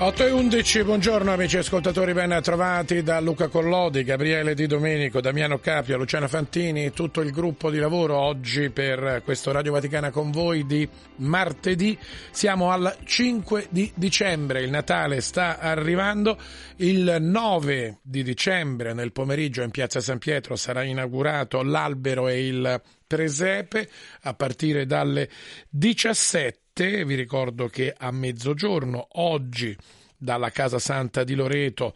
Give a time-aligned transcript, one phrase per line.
[0.00, 5.58] 8 e 11, buongiorno amici ascoltatori, ben trovati da Luca Collodi, Gabriele Di Domenico, Damiano
[5.58, 10.64] Capio, Luciana Fantini, tutto il gruppo di lavoro oggi per questo Radio Vaticana con voi
[10.66, 11.98] di martedì.
[12.30, 16.38] Siamo al 5 di dicembre, il Natale sta arrivando,
[16.76, 22.80] il 9 di dicembre nel pomeriggio in Piazza San Pietro sarà inaugurato l'albero e il
[23.04, 23.88] presepe
[24.22, 25.28] a partire dalle
[25.68, 29.76] 17 vi ricordo che a mezzogiorno oggi
[30.16, 31.94] dalla Casa Santa di Loreto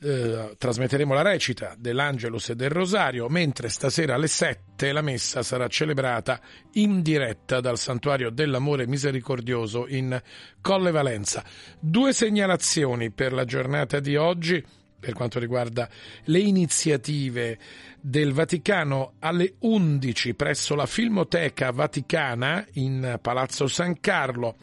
[0.00, 5.68] eh, trasmetteremo la recita dell'Angelus e del Rosario, mentre stasera alle 7 la messa sarà
[5.68, 6.40] celebrata
[6.72, 10.20] in diretta dal Santuario dell'Amore Misericordioso in
[10.62, 11.44] Colle Valenza.
[11.78, 14.64] Due segnalazioni per la giornata di oggi
[15.02, 15.88] per quanto riguarda
[16.26, 17.58] le iniziative
[18.04, 24.56] del Vaticano alle 11 presso la Filmoteca Vaticana in Palazzo San Carlo.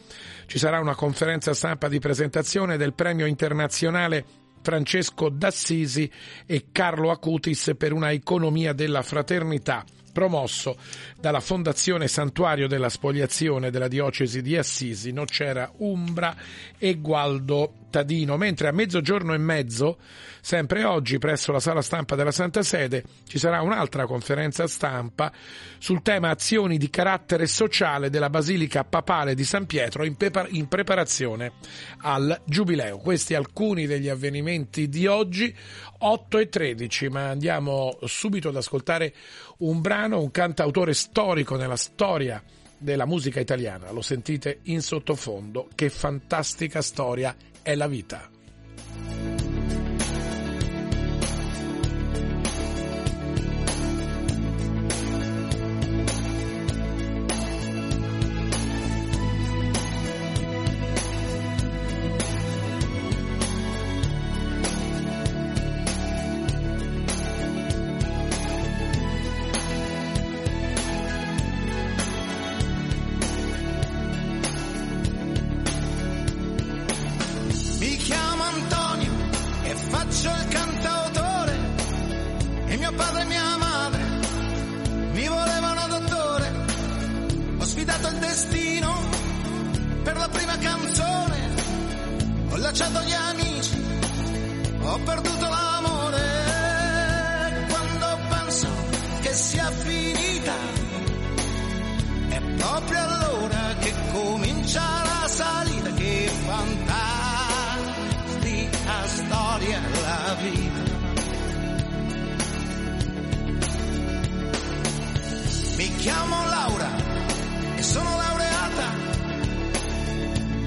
[0.44, 4.24] Ci sarà una conferenza stampa di presentazione del premio internazionale
[4.60, 6.10] Francesco d'Assisi
[6.44, 10.76] e Carlo Acutis per una economia della fraternità promosso
[11.18, 16.36] dalla Fondazione Santuario della Spoliazione della Diocesi di Assisi, Nocera Umbra
[16.76, 19.98] e Gualdo Tadino, mentre a mezzogiorno e mezzo,
[20.40, 25.32] sempre oggi presso la sala stampa della Santa Sede, ci sarà un'altra conferenza stampa
[25.78, 30.16] sul tema azioni di carattere sociale della Basilica Papale di San Pietro in,
[30.50, 31.52] in preparazione
[31.98, 32.98] al Giubileo.
[32.98, 35.54] Questi alcuni degli avvenimenti di oggi,
[35.98, 39.12] 8 e 13, ma andiamo subito ad ascoltare
[39.58, 42.42] un brano, un cantautore storico nella storia
[42.80, 43.90] della musica italiana.
[43.90, 45.68] Lo sentite in sottofondo.
[45.74, 47.34] Che fantastica storia
[47.70, 48.28] è la vita.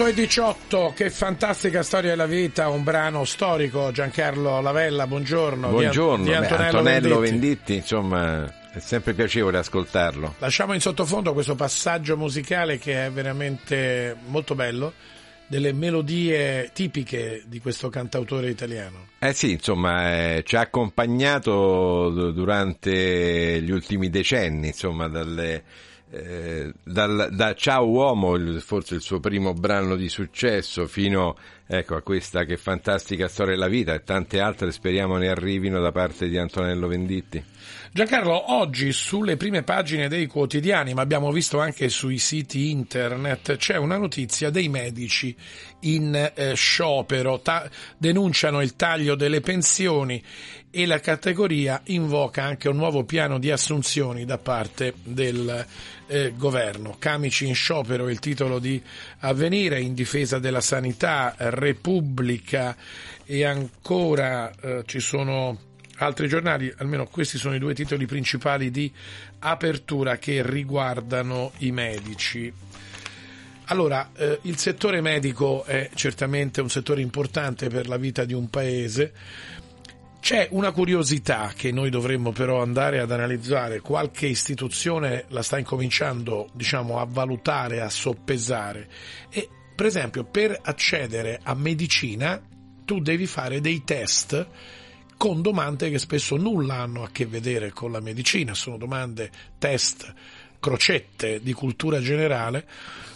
[0.00, 5.68] 8 e 18, che fantastica storia della vita, un brano storico, Giancarlo Lavella, buongiorno.
[5.68, 7.30] Buongiorno, di, di Antonello, Antonello Venditti.
[7.30, 8.54] Venditti, insomma...
[8.72, 10.36] È sempre piacevole ascoltarlo.
[10.38, 14.94] Lasciamo in sottofondo questo passaggio musicale che è veramente molto bello,
[15.46, 19.08] delle melodie tipiche di questo cantautore italiano.
[19.18, 25.62] Eh sì, insomma, eh, ci ha accompagnato durante gli ultimi decenni, insomma, dalle
[26.10, 31.36] eh, dal- da Ciao Uomo, il- forse il suo primo brano di successo, fino
[31.66, 35.92] ecco, a questa che fantastica storia della vita e tante altre speriamo ne arrivino da
[35.92, 37.42] parte di Antonello Venditti.
[37.92, 43.76] Giancarlo, oggi sulle prime pagine dei quotidiani, ma abbiamo visto anche sui siti internet, c'è
[43.76, 45.34] una notizia dei medici
[45.80, 50.22] in eh, sciopero, ta- denunciano il taglio delle pensioni
[50.70, 55.66] e la categoria invoca anche un nuovo piano di assunzioni da parte del
[56.06, 56.96] eh, governo.
[56.98, 58.80] Camici in sciopero è il titolo di
[59.20, 62.76] Avvenire in difesa della sanità, Repubblica
[63.24, 65.58] e ancora eh, ci sono
[65.96, 68.90] altri giornali, almeno questi sono i due titoli principali di
[69.40, 72.52] apertura che riguardano i medici.
[73.66, 78.50] Allora, eh, il settore medico è certamente un settore importante per la vita di un
[78.50, 79.12] paese.
[80.20, 86.50] C'è una curiosità che noi dovremmo però andare ad analizzare, qualche istituzione la sta incominciando,
[86.52, 88.88] diciamo, a valutare, a soppesare.
[89.30, 92.40] E, per esempio, per accedere a medicina
[92.84, 94.46] tu devi fare dei test
[95.16, 100.12] con domande che spesso nulla hanno a che vedere con la medicina, sono domande, test,
[100.60, 102.66] crocette di cultura generale,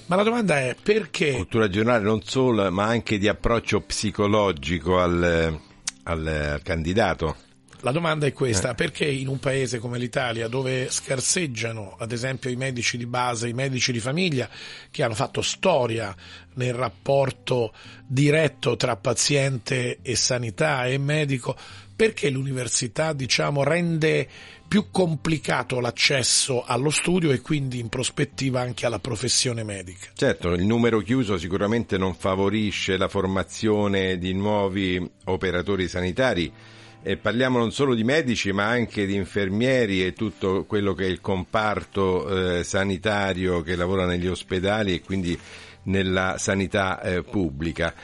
[0.06, 5.58] ma la domanda è perché Cultura generale non solo, ma anche di approccio psicologico al,
[6.04, 7.36] al- al candidato.
[7.84, 12.56] La domanda è questa, perché in un paese come l'Italia, dove scarseggiano ad esempio i
[12.56, 14.48] medici di base, i medici di famiglia,
[14.90, 16.16] che hanno fatto storia
[16.54, 17.74] nel rapporto
[18.06, 21.54] diretto tra paziente e sanità e medico,
[22.04, 24.28] perché l'università diciamo, rende
[24.68, 30.08] più complicato l'accesso allo studio e quindi in prospettiva anche alla professione medica?
[30.12, 36.52] Certo, il numero chiuso sicuramente non favorisce la formazione di nuovi operatori sanitari
[37.02, 41.08] e parliamo non solo di medici ma anche di infermieri e tutto quello che è
[41.08, 45.38] il comparto eh, sanitario che lavora negli ospedali e quindi
[45.84, 47.94] nella sanità eh, pubblica.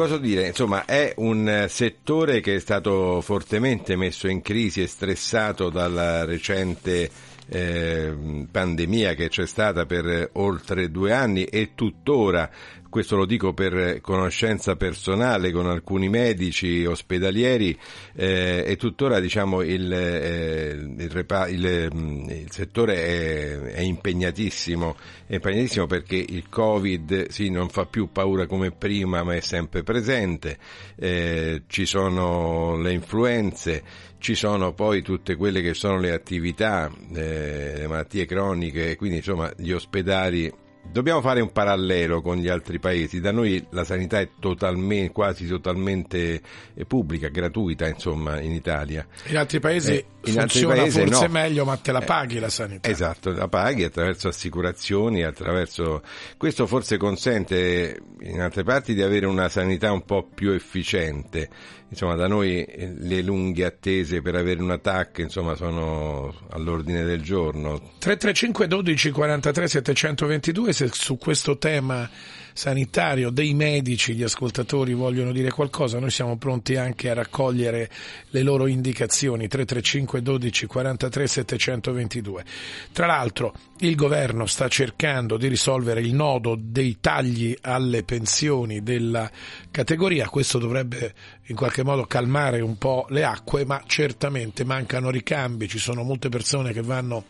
[0.00, 0.46] Cosa dire?
[0.46, 7.10] Insomma, è un settore che è stato fortemente messo in crisi e stressato dalla recente
[7.46, 12.48] eh, pandemia che c'è stata per oltre due anni e tuttora
[12.90, 17.78] questo lo dico per conoscenza personale con alcuni medici ospedalieri
[18.14, 24.96] eh, e tuttora diciamo il, eh, il, repa- il, mm, il settore è, è, impegnatissimo,
[25.26, 29.82] è impegnatissimo perché il Covid sì, non fa più paura come prima ma è sempre
[29.82, 30.58] presente,
[30.96, 33.82] eh, ci sono le influenze,
[34.18, 39.50] ci sono poi tutte quelle che sono le attività, eh, le malattie croniche, quindi insomma
[39.56, 40.52] gli ospedali
[40.82, 43.20] Dobbiamo fare un parallelo con gli altri paesi.
[43.20, 46.40] Da noi la sanità è totalmente, quasi totalmente
[46.74, 49.06] eh, pubblica, gratuita, insomma, in Italia.
[49.26, 51.32] In altri paesi eh, in funziona altri paesi, forse no.
[51.32, 52.88] meglio, ma te la eh, paghi eh, la sanità.
[52.88, 56.02] Esatto, la paghi attraverso assicurazioni, attraverso...
[56.36, 61.48] Questo forse consente in altre parti di avere una sanità un po' più efficiente
[61.90, 67.20] insomma da noi eh, le lunghe attese per avere un attacco insomma sono all'ordine del
[67.20, 67.78] giorno.
[67.98, 72.08] 335 12 43 722 se su questo tema
[72.52, 77.88] sanitario dei medici gli ascoltatori vogliono dire qualcosa, noi siamo pronti anche a raccogliere
[78.30, 79.48] le loro indicazioni.
[79.48, 82.44] 335 12 43 722.
[82.92, 89.30] Tra l'altro il governo sta cercando di risolvere il nodo dei tagli alle pensioni della
[89.70, 91.14] categoria, questo dovrebbe
[91.50, 96.28] in qualche modo calmare un po' le acque, ma certamente mancano ricambi, ci sono molte
[96.28, 97.24] persone che vanno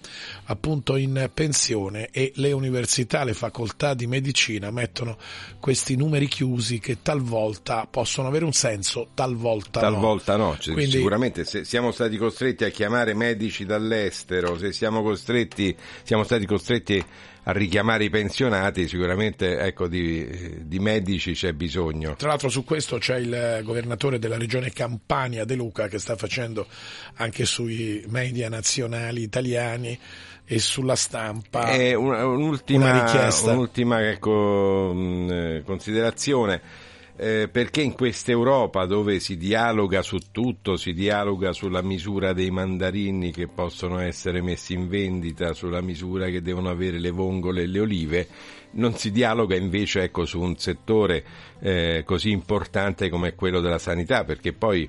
[0.45, 5.17] appunto in pensione e le università, le facoltà di medicina mettono
[5.59, 10.49] questi numeri chiusi che talvolta possono avere un senso, talvolta, talvolta no.
[10.51, 10.59] no.
[10.59, 10.99] Cioè, Quindi...
[10.99, 17.03] Sicuramente se siamo stati costretti a chiamare medici dall'estero, se siamo costretti, siamo stati costretti
[17.45, 22.15] a richiamare i pensionati, sicuramente ecco, di, di, medici c'è bisogno.
[22.17, 26.67] Tra l'altro su questo c'è il governatore della regione Campania De Luca che sta facendo
[27.15, 29.99] anche sui media nazionali italiani
[30.45, 33.53] e sulla stampa È un'ultima, una richiesta.
[33.53, 36.89] Un'ultima ecco, mh, considerazione
[37.23, 42.51] eh, perché in questa Europa dove si dialoga su tutto, si dialoga sulla misura dei
[42.51, 47.67] mandarini che possono essere messi in vendita, sulla misura che devono avere le vongole e
[47.67, 48.29] le olive,
[48.73, 51.23] non si dialoga invece ecco, su un settore
[51.61, 54.89] eh, così importante come quello della sanità, perché poi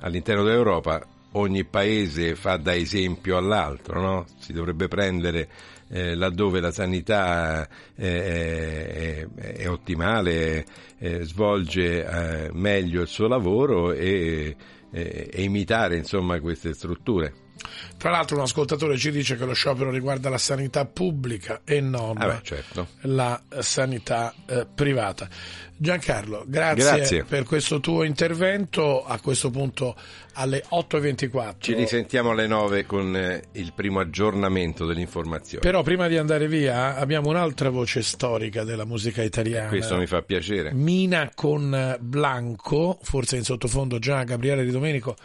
[0.00, 4.26] all'interno dell'Europa ogni paese fa da esempio all'altro, no?
[4.38, 5.48] si dovrebbe prendere
[5.90, 10.64] eh, laddove la sanità eh, è, è, ottimale,
[10.98, 14.56] eh, svolge eh, meglio il suo lavoro e,
[14.92, 17.48] e imitare insomma, queste strutture.
[17.96, 22.16] Tra l'altro un ascoltatore ci dice che lo sciopero riguarda la sanità pubblica e non
[22.16, 22.86] ah beh, certo.
[23.02, 25.28] la sanità eh, privata.
[25.76, 29.02] Giancarlo, grazie, grazie, per questo tuo intervento.
[29.02, 29.96] A questo punto
[30.34, 31.54] alle 8.24.
[31.58, 35.64] Ci risentiamo alle 9 con eh, il primo aggiornamento dell'informazione.
[35.64, 39.68] Però prima di andare via abbiamo un'altra voce storica della musica italiana.
[39.68, 40.72] Questo mi fa piacere.
[40.74, 45.16] Mina con Blanco, forse in sottofondo già Gabriele Di Domenico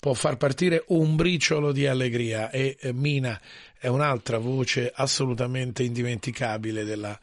[0.00, 3.38] può far partire un briciolo di allegria e eh, Mina
[3.78, 7.18] è un'altra voce assolutamente indimenticabile della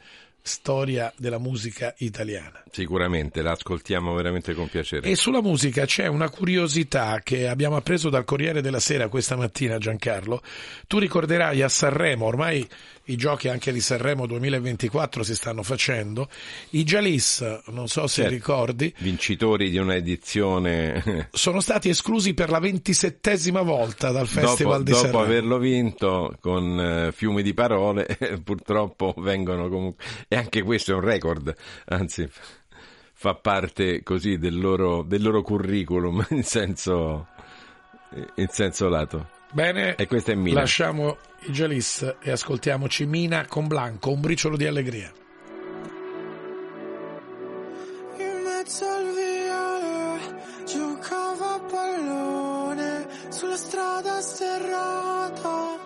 [0.47, 2.63] storia della musica italiana.
[2.71, 5.07] Sicuramente, la ascoltiamo veramente con piacere.
[5.07, 9.77] E sulla musica c'è una curiosità che abbiamo appreso dal Corriere della Sera questa mattina,
[9.77, 10.41] Giancarlo.
[10.87, 12.67] Tu ricorderai a Sanremo, ormai
[13.07, 16.29] i giochi anche di Sanremo 2024 si stanno facendo,
[16.71, 22.59] i Jalis, non so se certo, ricordi, vincitori di un'edizione, sono stati esclusi per la
[22.59, 25.19] ventisettesima volta dal Festival dopo, di dopo Sanremo.
[25.19, 31.01] Dopo averlo vinto con uh, fiumi di parole, purtroppo vengono comunque anche questo è un
[31.01, 31.53] record,
[31.85, 32.27] anzi
[33.13, 37.27] fa parte così del loro, del loro curriculum in senso,
[38.35, 39.36] in senso lato.
[39.51, 40.59] Bene, e questa è Mina.
[40.59, 45.11] lasciamo i Jalis e ascoltiamoci Mina con Blanco, un briciolo di allegria.
[48.17, 55.77] In mezzo al viale giocava a pallone sulla strada sterrata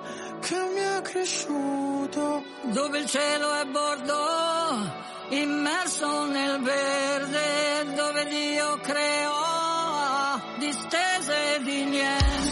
[0.41, 2.43] che mi è cresciuto.
[2.73, 4.15] Dove il cielo è bordo,
[5.29, 9.41] immerso nel verde, dove Dio creò
[10.57, 12.50] distese di niente.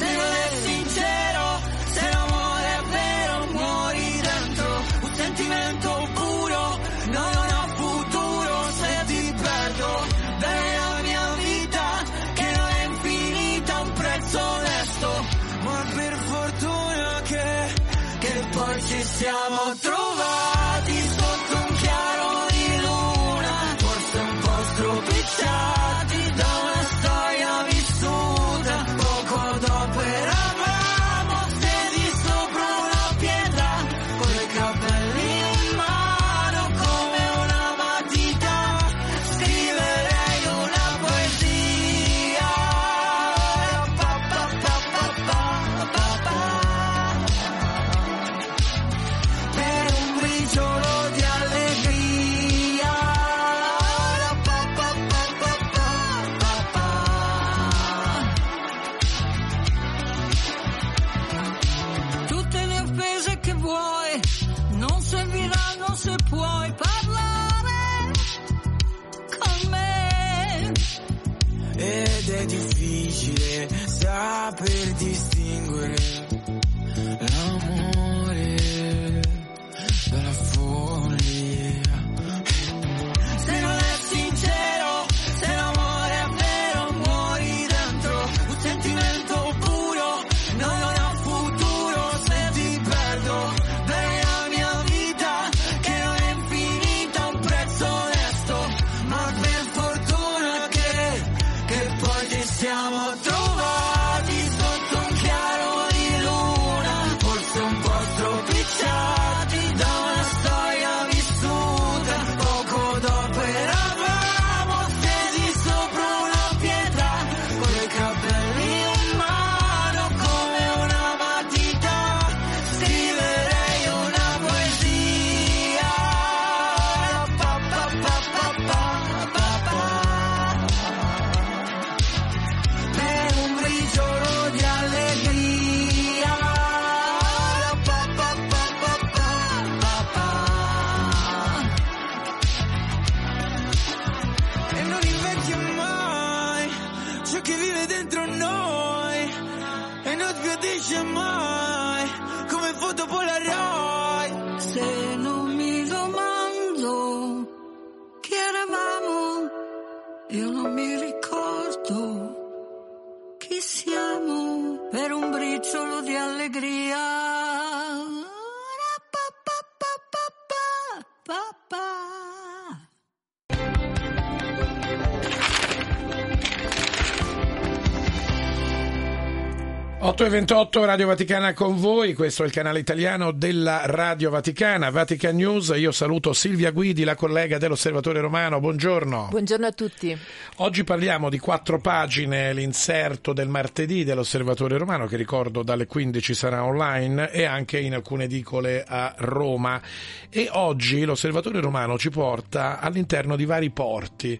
[180.19, 184.89] 8 e 28 Radio Vaticana con voi, questo è il canale italiano della Radio Vaticana,
[184.89, 185.71] Vatican News.
[185.77, 188.59] Io saluto Silvia Guidi, la collega dell'Osservatore Romano.
[188.59, 189.29] Buongiorno.
[189.29, 190.17] Buongiorno a tutti.
[190.57, 196.65] Oggi parliamo di quattro pagine, l'inserto del martedì dell'Osservatore Romano, che ricordo dalle 15 sarà
[196.65, 199.81] online e anche in alcune edicole a Roma.
[200.29, 204.37] E oggi l'Osservatore Romano ci porta all'interno di vari porti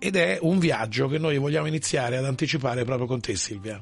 [0.00, 3.80] ed è un viaggio che noi vogliamo iniziare ad anticipare proprio con te, Silvia.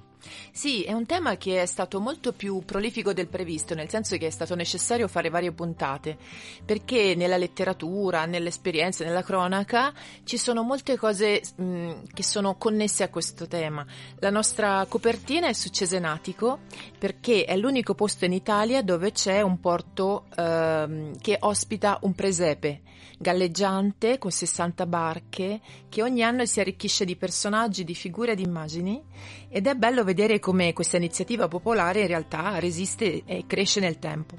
[0.53, 4.27] Sì, è un tema che è stato molto più prolifico del previsto, nel senso che
[4.27, 6.17] è stato necessario fare varie puntate,
[6.65, 9.93] perché nella letteratura, nell'esperienza, nella cronaca
[10.25, 13.85] ci sono molte cose mh, che sono connesse a questo tema.
[14.19, 16.61] La nostra copertina è su Cesenatico,
[16.99, 22.81] perché è l'unico posto in Italia dove c'è un porto ehm, che ospita un presepe
[23.21, 29.03] galleggiante con 60 barche che ogni anno si arricchisce di personaggi, di figure, di immagini.
[29.51, 34.37] Ed è bello vedere come questa iniziativa popolare in realtà resiste e cresce nel tempo.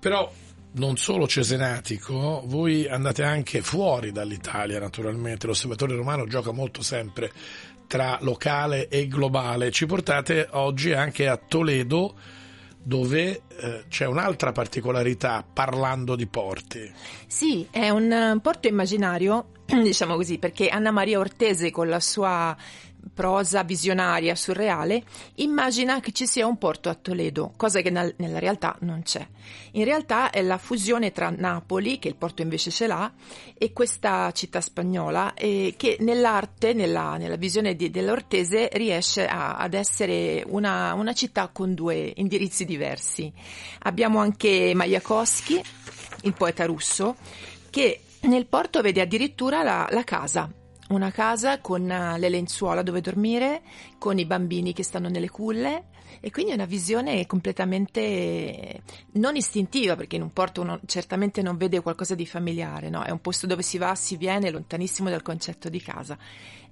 [0.00, 0.32] Però
[0.72, 7.30] non solo cesenatico, voi andate anche fuori dall'Italia naturalmente, l'osservatore romano gioca molto sempre
[7.86, 12.14] tra locale e globale, ci portate oggi anche a Toledo
[12.82, 16.90] dove eh, c'è un'altra particolarità parlando di porti.
[17.26, 22.56] Sì, è un porto immaginario, diciamo così, perché Anna Maria Ortese con la sua
[23.12, 25.02] prosa visionaria, surreale,
[25.36, 29.26] immagina che ci sia un porto a Toledo, cosa che nel- nella realtà non c'è.
[29.72, 33.12] In realtà è la fusione tra Napoli, che il porto invece ce l'ha,
[33.56, 39.74] e questa città spagnola, eh, che nell'arte, nella, nella visione di, dell'Ortese, riesce a- ad
[39.74, 43.32] essere una, una città con due indirizzi diversi.
[43.80, 45.62] Abbiamo anche Majakowski,
[46.22, 47.16] il poeta russo,
[47.70, 50.50] che nel porto vede addirittura la, la casa,
[50.90, 53.62] una casa con eh, le lenzuola dove dormire,
[53.98, 55.84] con i bambini che stanno nelle culle
[56.20, 61.42] e quindi è una visione completamente eh, non istintiva perché in un porto uno certamente
[61.42, 63.02] non vede qualcosa di familiare, no?
[63.02, 66.18] È un posto dove si va, si viene, lontanissimo dal concetto di casa.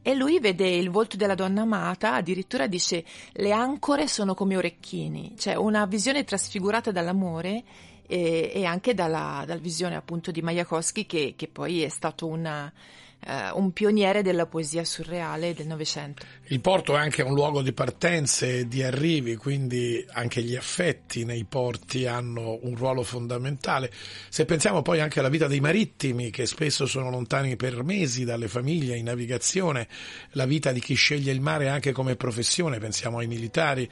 [0.03, 5.35] E lui vede il volto della donna amata, addirittura dice le ancore sono come orecchini,
[5.37, 7.63] cioè una visione trasfigurata dall'amore
[8.07, 12.73] e, e anche dalla, dalla visione appunto di Majakowski che, che poi è stato una,
[13.21, 16.25] eh, un pioniere della poesia surreale del Novecento.
[16.47, 21.25] Il porto è anche un luogo di partenze e di arrivi, quindi anche gli affetti
[21.25, 23.91] nei porti hanno un ruolo fondamentale.
[24.29, 28.49] Se pensiamo poi anche alla vita dei marittimi, che spesso sono lontani per mesi dalle
[28.49, 29.89] famiglie in navigazione,
[30.33, 33.89] la vita di chi sceglie il mare anche come professione, pensiamo ai militari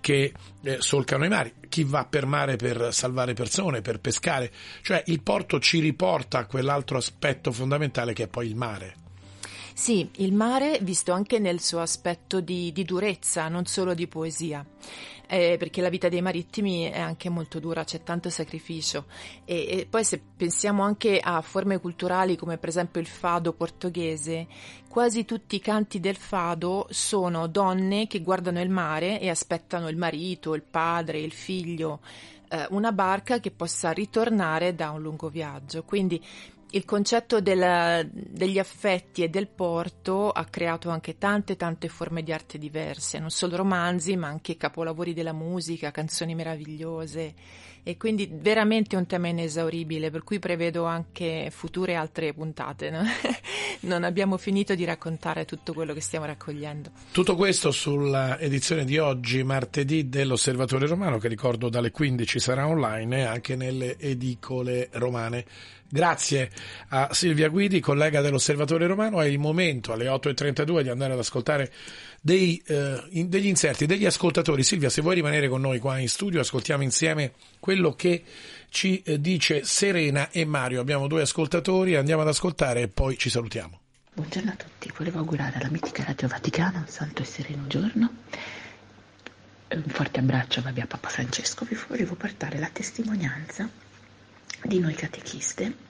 [0.00, 0.32] che
[0.62, 4.50] eh, solcano i mari, chi va per mare per salvare persone, per pescare,
[4.82, 8.94] cioè il porto ci riporta a quell'altro aspetto fondamentale che è poi il mare.
[9.80, 14.62] Sì, il mare visto anche nel suo aspetto di, di durezza, non solo di poesia.
[15.26, 19.06] Eh, perché la vita dei marittimi è anche molto dura, c'è tanto sacrificio.
[19.46, 24.48] E, e, poi se pensiamo anche a forme culturali come per esempio il fado portoghese,
[24.86, 29.96] quasi tutti i canti del fado sono donne che guardano il mare e aspettano il
[29.96, 32.00] marito, il padre, il figlio,
[32.50, 35.84] eh, una barca che possa ritornare da un lungo viaggio.
[35.84, 36.22] Quindi
[36.72, 42.32] il concetto del, degli affetti e del porto ha creato anche tante tante forme di
[42.32, 47.34] arte diverse, non solo romanzi ma anche capolavori della musica, canzoni meravigliose
[47.82, 52.90] e quindi veramente un tema inesauribile per cui prevedo anche future altre puntate.
[52.90, 53.02] No?
[53.82, 56.90] non abbiamo finito di raccontare tutto quello che stiamo raccogliendo.
[57.12, 63.26] Tutto questo sulla edizione di oggi, martedì, dell'Osservatore Romano che ricordo dalle 15 sarà online
[63.26, 65.44] anche nelle edicole romane.
[65.92, 66.50] Grazie
[66.90, 69.20] a Silvia Guidi, collega dell'Osservatore Romano.
[69.20, 71.72] È il momento alle 8.32 di andare ad ascoltare
[72.20, 74.62] dei, eh, in, degli inserti, degli ascoltatori.
[74.62, 78.22] Silvia, se vuoi rimanere con noi qua in studio, ascoltiamo insieme quello che
[78.68, 80.80] ci eh, dice Serena e Mario.
[80.80, 83.80] Abbiamo due ascoltatori, andiamo ad ascoltare e poi ci salutiamo.
[84.12, 88.12] Buongiorno a tutti, volevo augurare alla mitica Radio Vaticana un santo e sereno giorno.
[89.70, 91.64] Un forte abbraccio a Papa Francesco.
[91.64, 93.68] Vi volevo portare la testimonianza
[94.64, 95.88] di noi catechiste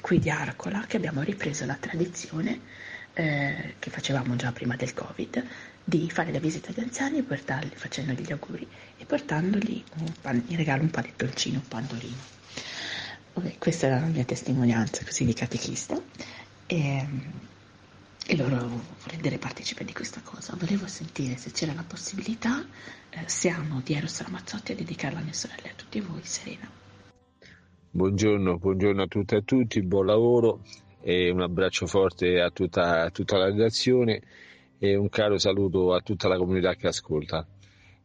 [0.00, 2.60] qui di Arcola che abbiamo ripreso la tradizione
[3.14, 5.46] eh, che facevamo già prima del Covid
[5.84, 9.82] di fare la visita agli anziani portarli, facendogli gli auguri e portandogli
[10.20, 12.40] pan, in regalo un panettoncino, un pandorino.
[13.34, 16.00] Okay, questa è la mia testimonianza così di catechista
[16.66, 17.06] e,
[18.26, 20.54] e loro rendere partecipe di questa cosa.
[20.56, 22.64] Volevo sentire se c'era la possibilità,
[23.10, 26.20] eh, se amo di Eros Ramazzotti a dedicarla a mia sorella e a tutti voi,
[26.24, 26.81] Serena.
[27.94, 30.60] Buongiorno, buongiorno a tutte e a tutti, buon lavoro
[31.02, 34.22] e un abbraccio forte a tutta, a tutta la redazione
[34.78, 37.46] e un caro saluto a tutta la comunità che ascolta.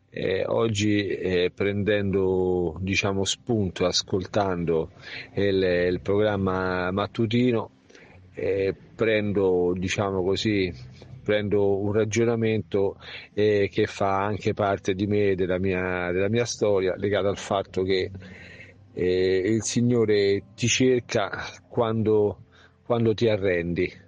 [0.10, 4.92] Eh, oggi eh, prendendo diciamo, spunto, ascoltando
[5.36, 7.70] il, il programma mattutino,
[8.34, 10.70] eh, prendo, diciamo così,
[11.24, 12.98] prendo un ragionamento
[13.34, 17.84] eh, che fa anche parte di me, della mia, della mia storia, legato al fatto
[17.84, 18.12] che
[19.00, 21.30] eh, il Signore ti cerca
[21.70, 22.46] quando,
[22.84, 24.07] quando ti arrendi.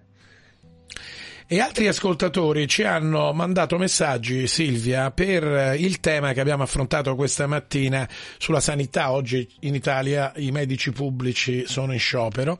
[1.51, 7.47] E altri ascoltatori ci hanno mandato messaggi, Silvia, per il tema che abbiamo affrontato questa
[7.47, 8.07] mattina
[8.37, 9.11] sulla sanità.
[9.11, 12.59] Oggi in Italia i medici pubblici sono in sciopero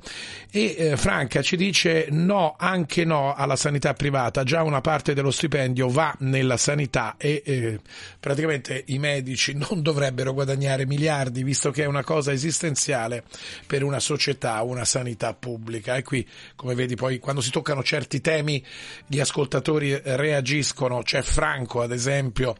[0.49, 4.41] e eh, Franca ci dice no, anche no alla sanità privata.
[4.43, 7.79] Già una parte dello stipendio va nella sanità e eh,
[8.19, 13.23] praticamente i medici non dovrebbero guadagnare miliardi visto che è una cosa esistenziale
[13.67, 15.95] per una società, una sanità pubblica.
[15.95, 18.65] E qui, come vedi, poi quando si toccano certi temi
[19.07, 22.55] gli ascoltatori reagiscono, c'è Franco ad esempio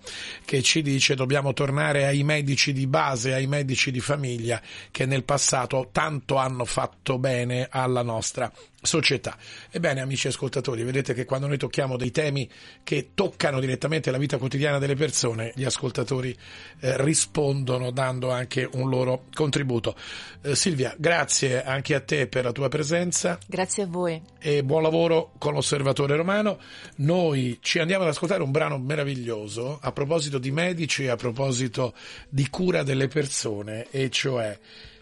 [0.46, 5.24] che ci dice dobbiamo tornare ai medici di base, ai medici di famiglia che nel
[5.24, 9.38] passato tanto hanno fatto bene alla nostra società.
[9.72, 12.50] Ebbene, amici ascoltatori, vedete che quando noi tocchiamo dei temi
[12.84, 16.36] che toccano direttamente la vita quotidiana delle persone, gli ascoltatori
[16.80, 19.96] eh, rispondono dando anche un loro contributo.
[20.42, 23.38] Eh, Silvia, grazie anche a te per la tua presenza.
[23.48, 24.22] Grazie a voi.
[24.40, 26.60] E buon lavoro con l'Osservatore Romano.
[26.98, 31.94] Noi ci andiamo ad ascoltare un brano meraviglioso a proposito di medici, a proposito
[32.30, 34.58] di cura delle persone, e cioè,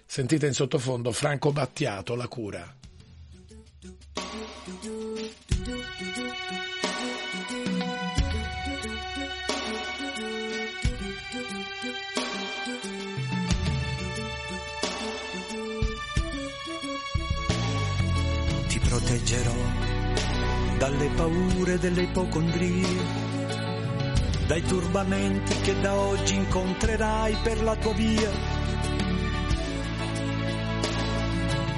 [0.06, 2.76] sentite in sottofondo Franco Battiato, La cura.
[18.68, 19.54] Ti proteggerò
[20.78, 22.86] dalle paure delle ipocondrie,
[24.48, 28.32] dai turbamenti che da oggi incontrerai per la tua via,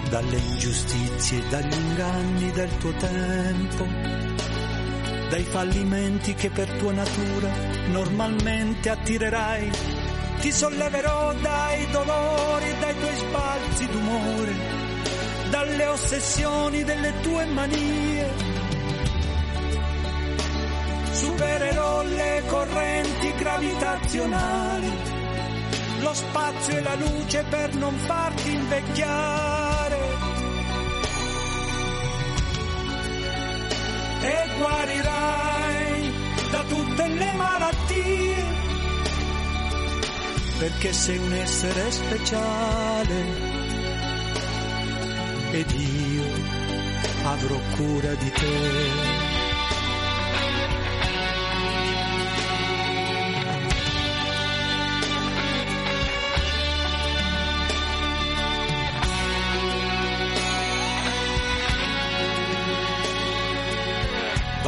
[0.10, 3.86] dalle ingiustizie dagli inganni del tuo tempo,
[5.30, 7.50] dai fallimenti che per tua natura
[7.92, 9.72] normalmente attirerai.
[10.40, 14.56] Ti solleverò dai dolori dai tuoi sbalzi d'umore,
[15.50, 18.58] dalle ossessioni delle tue manie.
[21.12, 24.92] Supererò le correnti gravitazionali,
[26.00, 29.89] lo spazio e la luce per non farti invecchiare.
[34.22, 36.14] E guarirai
[36.52, 38.40] da tutte le malattie
[40.60, 43.26] perché sei un essere speciale
[45.52, 46.24] ed io
[47.24, 49.19] avrò cura di te.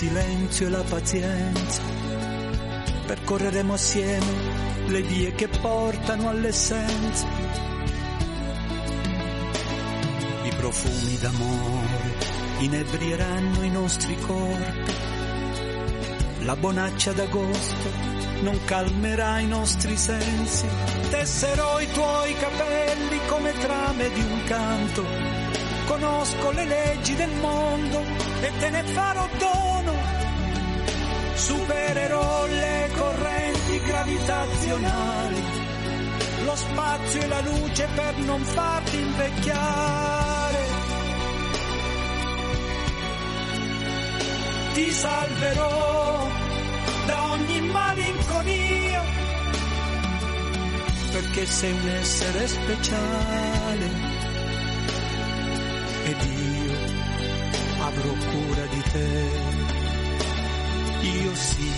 [0.00, 1.82] Silenzio e la pazienza.
[3.04, 4.32] Percorreremo assieme
[4.86, 7.26] le vie che portano all'essenza.
[10.44, 12.14] I profumi d'amore
[12.60, 14.94] inebrieranno i nostri corpi.
[16.44, 17.90] La bonaccia d'agosto
[18.40, 20.66] non calmerà i nostri sensi.
[21.10, 25.04] Tesserò i tuoi capelli come trame di un canto.
[25.84, 28.02] Conosco le leggi del mondo
[28.40, 29.69] e te ne farò dono.
[31.50, 35.42] Supererò le correnti gravitazionali,
[36.44, 40.58] lo spazio e la luce per non farti invecchiare.
[44.74, 46.28] Ti salverò
[47.06, 49.02] da ogni malinconia,
[51.10, 53.90] perché sei un essere speciale
[56.04, 56.74] ed io
[57.82, 59.59] avrò cura di te.
[61.22, 61.70] Io sì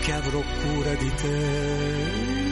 [0.00, 2.43] che avrò cura di te.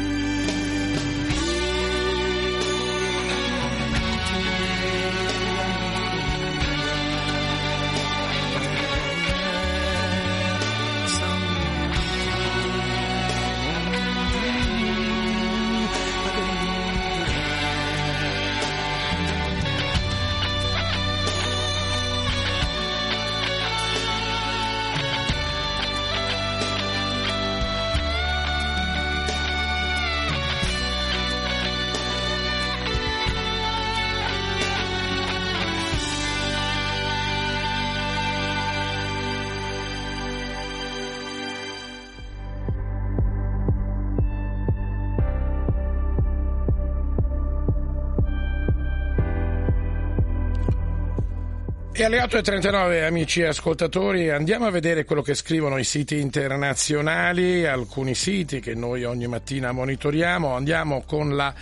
[52.02, 58.16] E alle 8.39 amici ascoltatori andiamo a vedere quello che scrivono i siti internazionali, alcuni
[58.16, 61.54] siti che noi ogni mattina monitoriamo, andiamo con la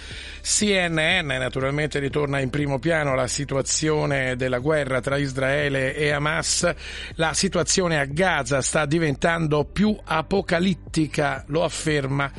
[0.42, 6.72] CNN, naturalmente ritorna in primo piano la situazione della guerra tra Israele e Hamas,
[7.14, 12.30] la situazione a Gaza sta diventando più apocalittica, lo afferma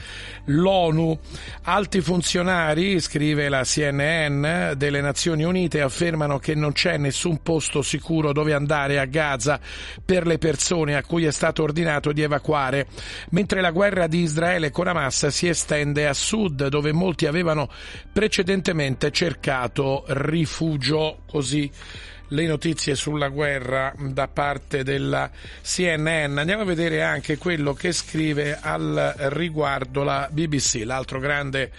[0.45, 1.17] l'ONU,
[1.63, 8.33] alti funzionari, scrive la CNN, delle Nazioni Unite affermano che non c'è nessun posto sicuro
[8.33, 9.59] dove andare a Gaza
[10.03, 12.87] per le persone a cui è stato ordinato di evacuare,
[13.29, 17.69] mentre la guerra di Israele con Hamas si estende a sud dove molti avevano
[18.11, 21.69] precedentemente cercato rifugio così
[22.31, 25.29] le notizie sulla guerra da parte della
[25.61, 26.37] CNN.
[26.37, 31.71] Andiamo a vedere anche quello che scrive al riguardo la BBC, l'altro grande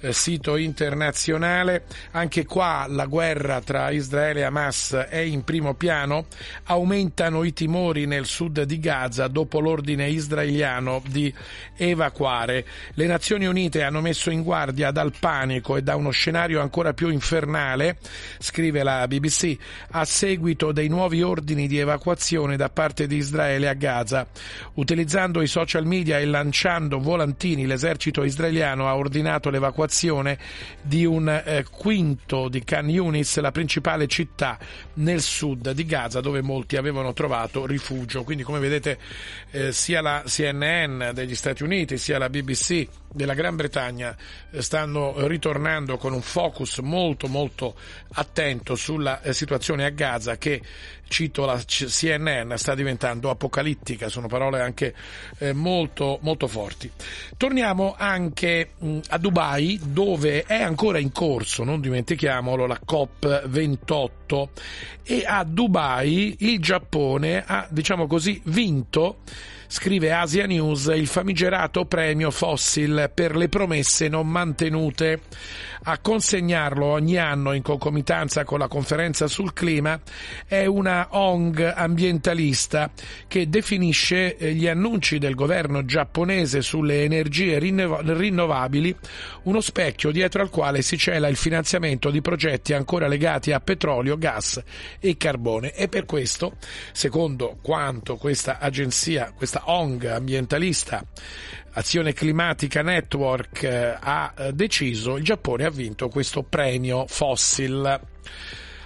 [0.00, 1.84] eh, sito internazionale.
[2.12, 6.26] Anche qua la guerra tra Israele e Hamas è in primo piano.
[6.64, 11.32] Aumentano i timori nel sud di Gaza dopo l'ordine israeliano di
[11.76, 12.64] evacuare.
[12.94, 17.08] Le Nazioni Unite hanno messo in guardia dal panico e da uno scenario ancora più
[17.08, 17.98] infernale,
[18.38, 19.56] scrive la BBC,
[19.98, 24.26] a seguito dei nuovi ordini di evacuazione da parte di Israele a Gaza.
[24.74, 30.38] Utilizzando i social media e lanciando volantini, l'esercito israeliano ha ordinato l'evacuazione
[30.82, 34.58] di un eh, quinto di Khan Yunis, la principale città
[34.94, 38.22] nel sud di Gaza, dove molti avevano trovato rifugio.
[38.22, 38.98] Quindi, come vedete,
[39.50, 44.14] eh, sia la CNN degli Stati Uniti sia la BBC della Gran Bretagna
[44.50, 47.74] eh, stanno ritornando con un focus molto molto
[48.12, 50.60] attento sulla eh, situazione a Gaza che
[51.08, 54.08] cito la CNN sta diventando apocalittica.
[54.08, 54.94] Sono parole anche
[55.38, 56.90] eh, molto molto forti.
[57.36, 64.48] Torniamo anche mh, a Dubai dove è ancora in corso non dimentichiamolo la COP28
[65.04, 69.20] e a Dubai il Giappone ha diciamo così vinto
[69.68, 75.20] scrive Asia News, il famigerato premio Fossil per le promesse non mantenute.
[75.88, 80.00] A consegnarlo ogni anno in concomitanza con la conferenza sul clima
[80.46, 82.90] è una ONG ambientalista
[83.28, 88.96] che definisce eh, gli annunci del governo giapponese sulle energie rinnovabili
[89.44, 94.18] uno specchio dietro al quale si cela il finanziamento di progetti ancora legati a petrolio,
[94.18, 94.60] gas
[94.98, 95.72] e carbone.
[95.72, 96.56] E per questo,
[96.92, 101.04] secondo quanto questa agenzia, questa ONG ambientalista
[101.78, 108.00] Azione Climatica Network eh, ha eh, deciso, il Giappone ha vinto questo premio Fossil.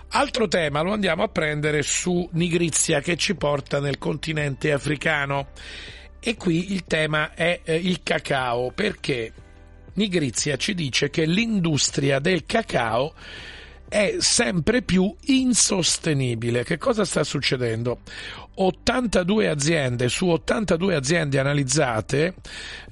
[0.08, 5.50] Altro tema lo andiamo a prendere su Nigrizia che ci porta nel continente africano.
[6.18, 9.32] E qui il tema è eh, il cacao, perché
[9.94, 13.14] Nigrizia ci dice che l'industria del cacao
[13.88, 16.64] è sempre più insostenibile.
[16.64, 18.00] Che cosa sta succedendo?
[18.62, 22.34] 82 aziende su 82 aziende analizzate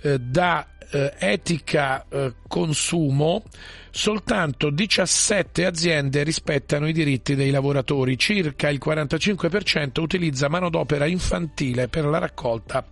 [0.01, 3.43] eh, da eh, Etica eh, Consumo
[3.91, 12.05] soltanto 17 aziende rispettano i diritti dei lavoratori, circa il 45% utilizza manodopera infantile per
[12.05, 12.87] la raccolta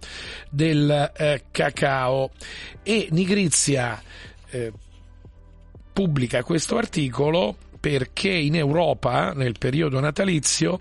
[0.50, 2.30] del eh, cacao.
[2.82, 4.02] E Nigrizia
[4.50, 4.72] eh,
[5.92, 10.80] pubblica questo articolo perché in Europa nel periodo natalizio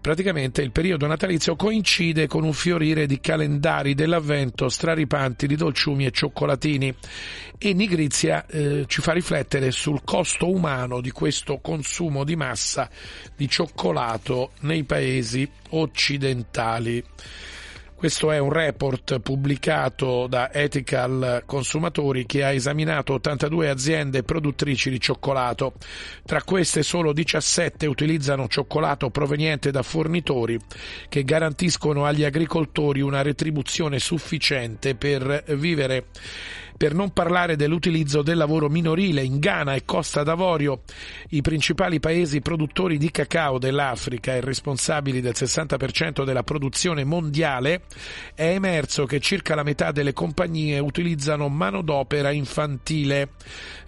[0.00, 6.10] praticamente il periodo natalizio coincide con un fiorire di calendari dell'avvento straripanti di dolciumi e
[6.10, 6.94] cioccolatini
[7.58, 12.88] e Nigrizia eh, ci fa riflettere sul costo umano di questo consumo di massa
[13.34, 17.02] di cioccolato nei paesi occidentali.
[17.96, 25.00] Questo è un report pubblicato da Ethical Consumatori che ha esaminato 82 aziende produttrici di
[25.00, 25.72] cioccolato.
[26.26, 30.60] Tra queste solo 17 utilizzano cioccolato proveniente da fornitori
[31.08, 36.08] che garantiscono agli agricoltori una retribuzione sufficiente per vivere
[36.76, 40.82] per non parlare dell'utilizzo del lavoro minorile in Ghana e Costa d'Avorio,
[41.30, 47.82] i principali paesi produttori di cacao dell'Africa e responsabili del 60% della produzione mondiale,
[48.34, 53.30] è emerso che circa la metà delle compagnie utilizzano manodopera infantile,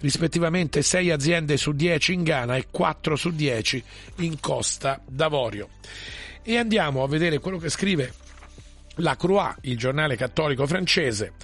[0.01, 3.85] rispettivamente 6 aziende su 10 in Ghana e 4 su 10
[4.16, 5.68] in Costa d'Avorio.
[6.42, 8.12] E andiamo a vedere quello che scrive
[8.96, 11.35] la Croix, il giornale cattolico francese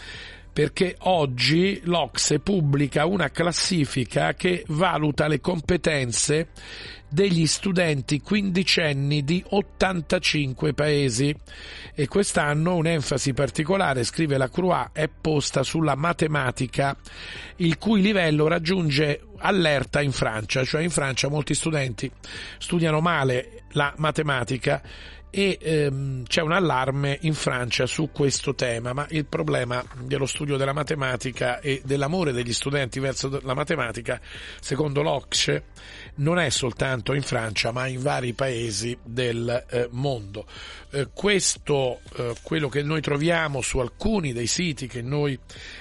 [0.55, 6.47] perché oggi l'Ocse pubblica una classifica che valuta le competenze
[7.09, 11.35] degli studenti quindicenni di 85 paesi.
[11.93, 16.97] E quest'anno un'enfasi particolare, scrive la Croix, è posta sulla matematica,
[17.57, 22.11] il cui livello raggiunge allerta in Francia, cioè in Francia molti studenti
[22.59, 24.81] studiano male la matematica
[25.35, 30.57] e ehm, c'è un allarme in Francia su questo tema, ma il problema dello studio
[30.57, 34.21] della matematica e dell'amore degli studenti verso la matematica,
[34.61, 35.65] secondo l'Ocse,
[36.17, 40.47] non è soltanto in Francia, ma in vari paesi del eh, mondo.
[40.91, 45.39] Eh, questo, eh, quello che noi troviamo su alcuni dei siti che noi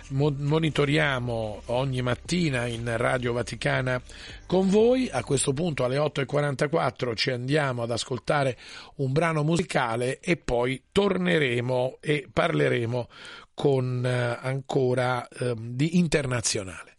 [0.09, 4.01] mo- monitoriamo ogni mattina in Radio Vaticana
[4.47, 5.09] con voi.
[5.11, 8.57] A questo punto alle 8.44 ci andiamo ad ascoltare
[8.95, 13.07] un brano musicale e poi torneremo e parleremo
[13.53, 16.92] con eh, ancora eh, di internazionale.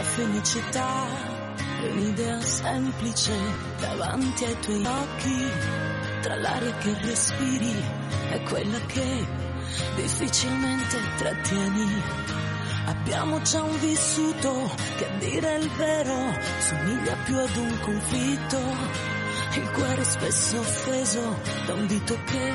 [0.00, 1.06] La felicità
[1.82, 3.34] è un'idea semplice
[3.80, 5.46] davanti ai tuoi occhi,
[6.22, 7.74] tra l'aria che respiri
[8.30, 9.26] e quella che
[9.96, 12.02] difficilmente trattieni.
[12.86, 18.58] Abbiamo già un vissuto che a dire il vero somiglia più ad un conflitto,
[19.56, 22.52] il cuore spesso offeso da un dito che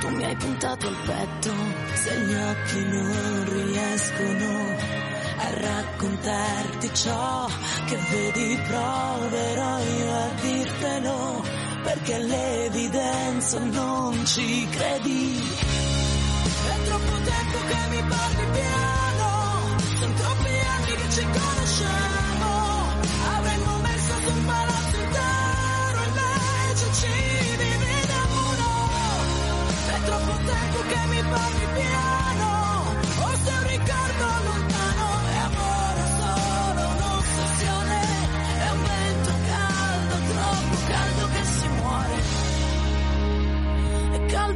[0.00, 1.50] tu mi hai puntato al petto,
[1.94, 4.97] se gli occhi non riescono
[5.38, 7.46] a raccontarti ciò
[7.86, 11.44] che vedi proverò io a dirtelo
[11.84, 15.40] perché l'evidenza non ci credi.
[16.68, 22.27] È troppo tempo che mi parli piano sono troppi anni che ci conosciamo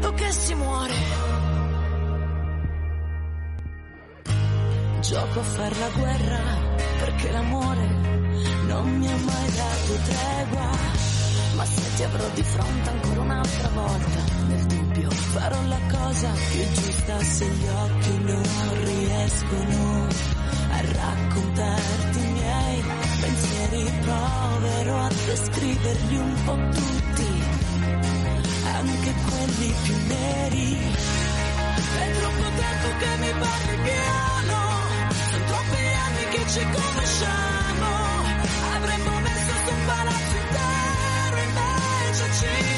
[0.02, 0.94] caldo che si muore
[5.00, 6.40] Gioco a far la guerra
[6.98, 7.86] perché l'amore
[8.66, 10.70] non mi ha mai dato tregua.
[11.56, 16.72] Ma se ti avrò di fronte ancora un'altra volta, nel dubbio farò la cosa più
[16.72, 20.06] giusta se gli occhi non riescono
[20.70, 22.82] a raccontarti i miei
[23.20, 23.90] pensieri.
[24.02, 27.31] Proverò a descriverli un po' tutti,
[28.74, 30.78] anche quelli più neri.
[31.98, 34.60] È troppo tempo che mi parli piano,
[35.30, 37.90] sono troppi anni che ci conosciamo.
[38.74, 42.71] Avremmo messo su un palazzo intero, invece ci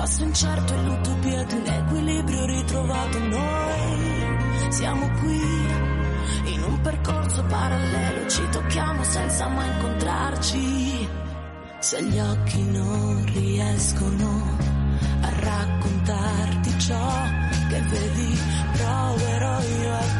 [0.00, 4.70] passo incerto e l'utopia di un equilibrio ritrovato noi.
[4.70, 5.42] Siamo qui,
[6.54, 11.08] in un percorso parallelo, ci tocchiamo senza mai incontrarci.
[11.80, 14.56] Se gli occhi non riescono
[15.20, 17.22] a raccontarti ciò
[17.68, 18.38] che vedi,
[18.72, 20.19] proverò io a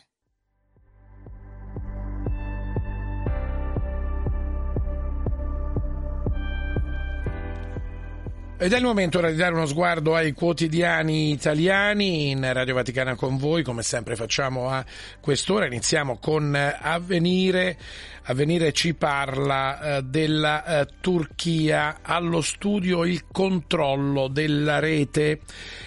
[8.63, 13.15] Ed è il momento ora di dare uno sguardo ai quotidiani italiani in Radio Vaticana
[13.15, 14.85] con voi, come sempre facciamo a
[15.19, 15.65] quest'ora.
[15.65, 17.75] Iniziamo con Avvenire.
[18.23, 25.39] Avvenire ci parla eh, della eh, Turchia, allo studio il controllo della rete.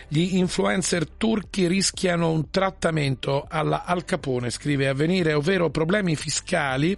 [0.08, 6.96] Gli influencer turchi rischiano un trattamento alla Al Capone, scrive Avvenire, ovvero problemi fiscali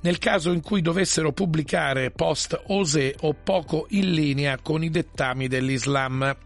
[0.00, 5.46] nel caso in cui dovessero pubblicare post osè o poco in linea con i dettami
[5.46, 6.36] dell'Islam.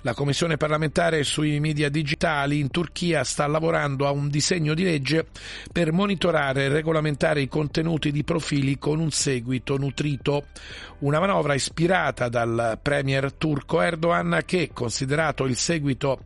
[0.00, 5.26] La Commissione parlamentare sui media digitali in Turchia sta lavorando a un disegno di legge
[5.70, 10.46] per monitorare e regolamentare i contenuti di profili con un seguito nutrito.
[11.00, 16.20] Una manovra ispirata dal premier turco Erdogan che, considerato il seguito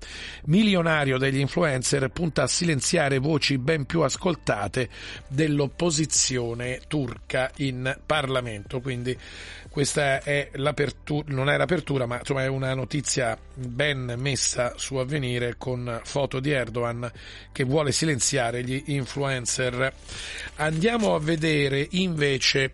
[0.45, 4.91] milionario degli influencer, punta a silenziare voci ben più ascoltate
[5.29, 8.81] dell'opposizione turca in Parlamento.
[8.81, 9.17] Quindi
[9.77, 15.57] questa è l'apertura, non è l'apertura, ma insomma è una notizia ben messa su avvenire
[15.59, 17.13] con foto di Erdogan
[17.53, 19.93] che vuole silenziare gli influencer.
[20.55, 22.73] Andiamo a vedere invece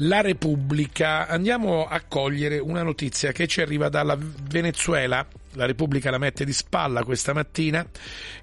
[0.00, 5.26] la Repubblica, andiamo a cogliere una notizia che ci arriva dalla Venezuela.
[5.52, 7.82] La Repubblica la mette di spalla questa mattina.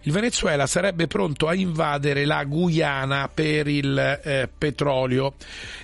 [0.01, 5.35] Il Venezuela sarebbe pronto a invadere la Guyana per il eh, petrolio.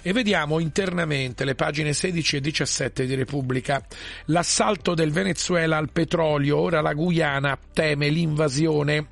[0.02, 3.86] E vediamo internamente le pagine 16 e 17 di Repubblica.
[4.26, 6.58] L'assalto del Venezuela al petrolio.
[6.58, 9.10] Ora la Guyana teme l'invasione.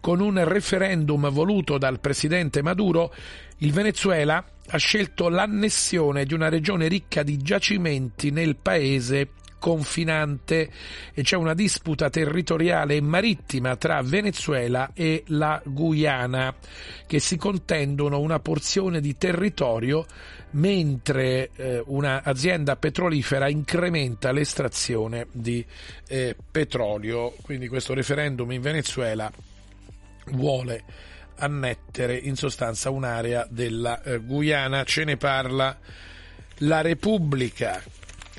[0.00, 3.12] Con un referendum voluto dal presidente Maduro,
[3.58, 10.70] il Venezuela ha scelto l'annessione di una regione ricca di giacimenti nel paese confinante
[11.12, 16.54] e c'è una disputa territoriale e marittima tra Venezuela e la Guyana
[17.06, 20.06] che si contendono una porzione di territorio
[20.50, 25.64] mentre eh, un'azienda petrolifera incrementa l'estrazione di
[26.06, 27.34] eh, petrolio.
[27.42, 29.30] Quindi questo referendum in Venezuela
[30.26, 30.84] vuole
[31.38, 34.84] annettere in sostanza un'area della eh, Guyana.
[34.84, 35.76] Ce ne parla
[36.58, 37.82] la Repubblica.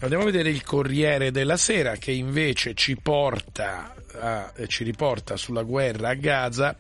[0.01, 5.63] Andiamo a vedere il Corriere della Sera che invece ci porta a, ci riporta sulla
[5.63, 6.75] guerra a Gaza,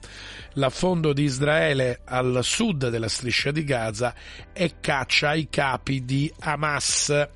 [0.53, 4.13] l'affondo di Israele al sud della striscia di Gaza
[4.53, 7.27] e caccia i capi di Hamas.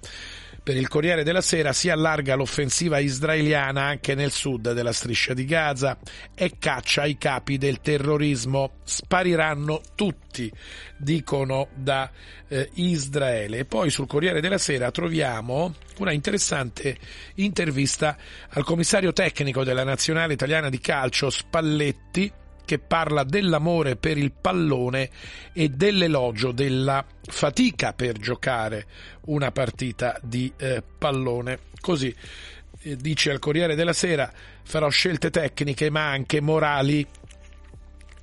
[0.63, 5.43] Per il Corriere della Sera si allarga l'offensiva israeliana anche nel sud della striscia di
[5.43, 5.97] Gaza
[6.33, 8.75] e caccia i capi del terrorismo.
[8.85, 10.49] Spariranno tutti,
[10.95, 12.09] dicono da
[12.47, 13.65] eh, Israele.
[13.65, 16.97] Poi sul Corriere della Sera troviamo una interessante
[17.35, 18.15] intervista
[18.51, 22.31] al commissario tecnico della nazionale italiana di calcio Spalletti
[22.65, 25.09] che parla dell'amore per il pallone
[25.53, 28.85] e dell'elogio della fatica per giocare
[29.25, 31.59] una partita di eh, pallone.
[31.79, 32.13] Così
[32.81, 34.31] eh, dice al Corriere della Sera
[34.63, 37.05] farò scelte tecniche ma anche morali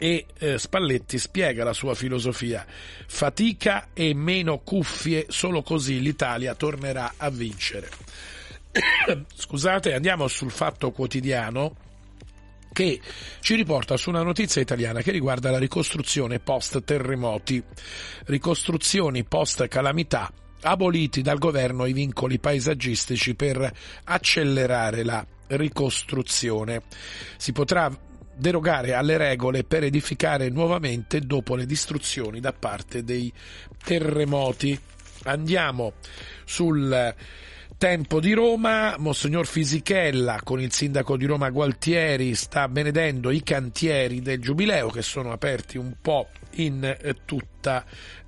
[0.02, 2.64] e eh, Spalletti spiega la sua filosofia.
[3.06, 7.90] Fatica e meno cuffie, solo così l'Italia tornerà a vincere.
[9.34, 11.88] Scusate, andiamo sul fatto quotidiano
[12.80, 12.98] che
[13.40, 17.62] ci riporta su una notizia italiana che riguarda la ricostruzione post terremoti,
[18.24, 23.70] ricostruzioni post calamità, aboliti dal governo i vincoli paesaggistici per
[24.04, 26.84] accelerare la ricostruzione.
[27.36, 27.94] Si potrà
[28.34, 33.30] derogare alle regole per edificare nuovamente dopo le distruzioni da parte dei
[33.84, 34.78] terremoti.
[35.24, 35.92] Andiamo
[36.46, 37.14] sul
[37.80, 44.20] Tempo di Roma, Monsignor Fisichella con il sindaco di Roma Gualtieri sta benedendo i cantieri
[44.20, 47.82] del Giubileo che sono aperti un po' in eh, tutta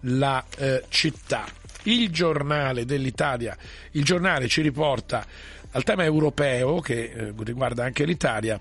[0.05, 1.45] la eh, città.
[1.83, 3.55] Il giornale dell'Italia,
[3.91, 5.23] il giornale ci riporta
[5.73, 8.59] al tema europeo che eh, riguarda anche l'Italia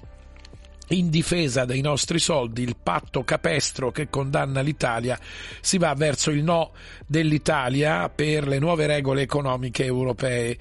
[0.91, 5.19] in difesa dei nostri soldi, il patto capestro che condanna l'Italia,
[5.59, 6.71] si va verso il no
[7.05, 10.57] dell'Italia per le nuove regole economiche europee.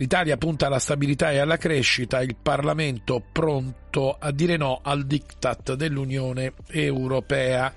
[0.00, 5.74] L'Italia punta alla stabilità e alla crescita, il Parlamento pronto a dire no al diktat
[5.74, 7.74] dell'Unione Europea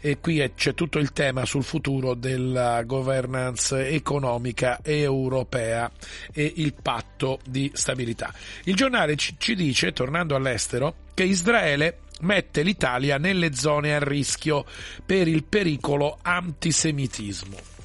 [0.00, 5.90] e qui c'è tutto il tema sul futuro della governance economica europea
[6.32, 8.32] e il patto di stabilità.
[8.64, 14.64] Il giornale ci dice, tornando all'estero, che Israele mette l'Italia nelle zone a rischio
[15.04, 17.77] per il pericolo antisemitismo.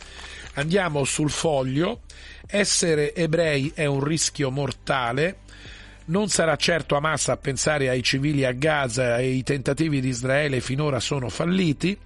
[0.56, 2.02] Andiamo sul foglio.
[2.46, 5.38] Essere ebrei è un rischio mortale.
[6.06, 10.60] Non sarà certo Hamas a pensare ai civili a Gaza e i tentativi di Israele
[10.60, 11.98] finora sono falliti.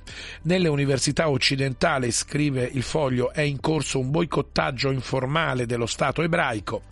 [0.44, 6.84] Nelle università occidentali, scrive il foglio, è in corso un boicottaggio informale dello Stato ebraico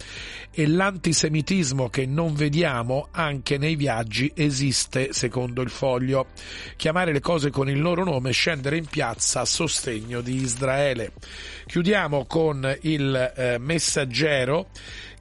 [0.50, 6.30] e l'antisemitismo che non vediamo anche nei viaggi esiste, secondo il foglio.
[6.76, 11.12] Chiamare le cose con il loro nome, scendere in piazza a sostegno di Israele.
[11.68, 14.70] Chiudiamo con il eh, messaggero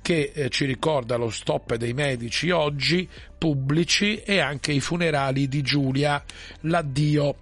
[0.05, 5.63] che eh, ci ricorda lo stop dei medici oggi pubblici e anche i funerali di
[5.63, 6.23] Giulia,
[6.61, 7.37] l'addio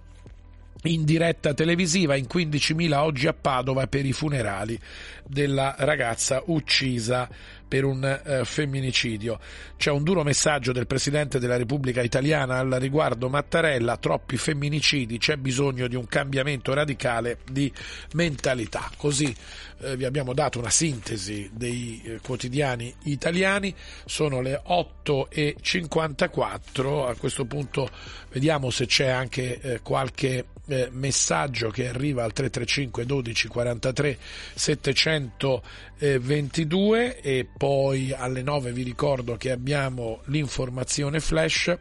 [0.83, 4.79] in diretta televisiva in 15.000 oggi a Padova per i funerali
[5.25, 7.29] della ragazza uccisa
[7.67, 9.39] per un eh, femminicidio.
[9.77, 15.37] C'è un duro messaggio del Presidente della Repubblica Italiana al riguardo Mattarella, troppi femminicidi, c'è
[15.37, 17.71] bisogno di un cambiamento radicale di
[18.13, 18.91] mentalità.
[18.95, 19.35] Così
[19.83, 23.73] eh, vi abbiamo dato una sintesi dei eh, quotidiani italiani,
[24.05, 27.89] sono le 8.54, a questo punto
[28.31, 34.17] vediamo se c'è anche eh, qualche eh, messaggio che arriva al 335 12 43
[34.53, 41.77] 722 e poi alle 9 vi ricordo che abbiamo l'informazione flash.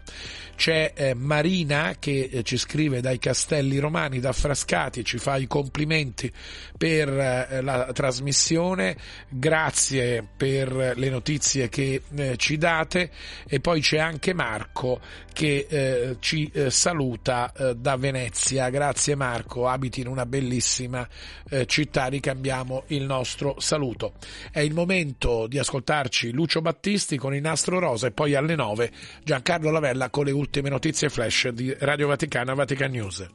[0.56, 5.46] C'è eh, Marina che eh, ci scrive dai Castelli Romani da Frascati ci fa i
[5.46, 6.32] complimenti
[6.76, 8.96] per la trasmissione.
[9.28, 13.10] Grazie per le notizie che eh, ci date.
[13.46, 15.00] E poi c'è anche Marco
[15.32, 18.68] che eh, ci saluta da Venezia.
[18.68, 21.06] Grazie Marco, abiti in una bellissima
[21.48, 24.14] eh, città, ricambiamo il nostro saluto.
[24.50, 28.90] È il momento di ascoltarci Lucio Battisti con il nastro rosa e poi alle 9
[29.22, 33.26] Giancarlo Lavella con le ultime notizie flash di Radio Vaticana Vatican News.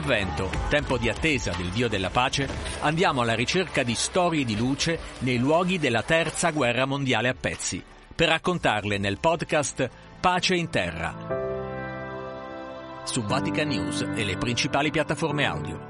[0.00, 2.48] Avvento, tempo di attesa del Dio della pace,
[2.80, 7.82] andiamo alla ricerca di storie di luce nei luoghi della terza guerra mondiale a pezzi,
[8.14, 9.88] per raccontarle nel podcast
[10.20, 11.48] Pace in Terra
[13.04, 15.88] su Vatican News e le principali piattaforme audio.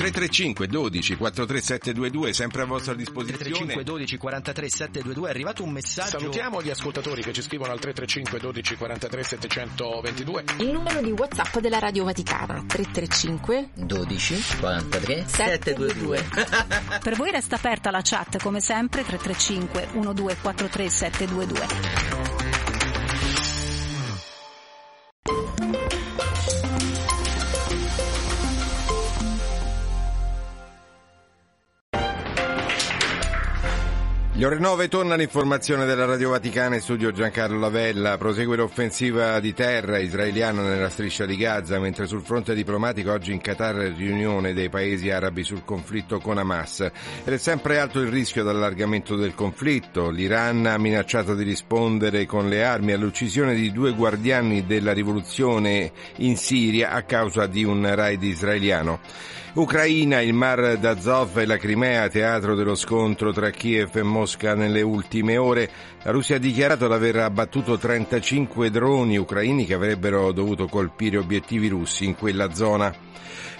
[0.00, 6.18] 335 12 43722 sempre a vostra disposizione 335 12 43 722 è arrivato un messaggio
[6.18, 10.44] Salutiamo gli ascoltatori che ci scrivono al 335 12 43 722.
[10.60, 16.28] Il numero di WhatsApp della Radio Vaticana 335 12 43 722.
[17.02, 22.29] Per voi resta aperta la chat come sempre 335 1243 722.
[34.40, 38.16] Gli ore 9 torna l'informazione della Radio Vaticana in studio Giancarlo Lavella.
[38.16, 43.42] Prosegue l'offensiva di terra israeliana nella striscia di Gaza, mentre sul fronte diplomatico oggi in
[43.42, 46.80] Qatar riunione dei paesi arabi sul conflitto con Hamas.
[46.80, 50.08] Ed è sempre alto il rischio d'allargamento del conflitto.
[50.08, 56.38] L'Iran ha minacciato di rispondere con le armi all'uccisione di due guardiani della rivoluzione in
[56.38, 59.00] Siria a causa di un raid israeliano.
[59.52, 64.80] Ucraina, il Mar d'Azov e la Crimea, teatro dello scontro tra Kiev e Mosca nelle
[64.80, 65.68] ultime ore.
[66.04, 71.66] La Russia ha dichiarato di aver abbattuto 35 droni ucraini che avrebbero dovuto colpire obiettivi
[71.66, 72.94] russi in quella zona.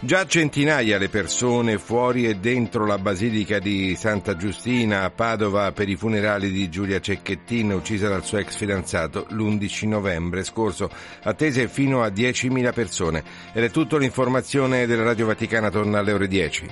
[0.03, 5.91] Già centinaia le persone fuori e dentro la basilica di Santa Giustina a Padova per
[5.91, 10.91] i funerali di Giulia Cecchettin, uccisa dal suo ex fidanzato l'11 novembre scorso,
[11.23, 13.23] attese fino a 10.000 persone.
[13.53, 16.67] Ed è tutto l'informazione della Radio Vaticana, torna alle ore 10.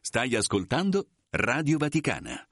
[0.00, 2.48] Stai ascoltando Radio Vaticana.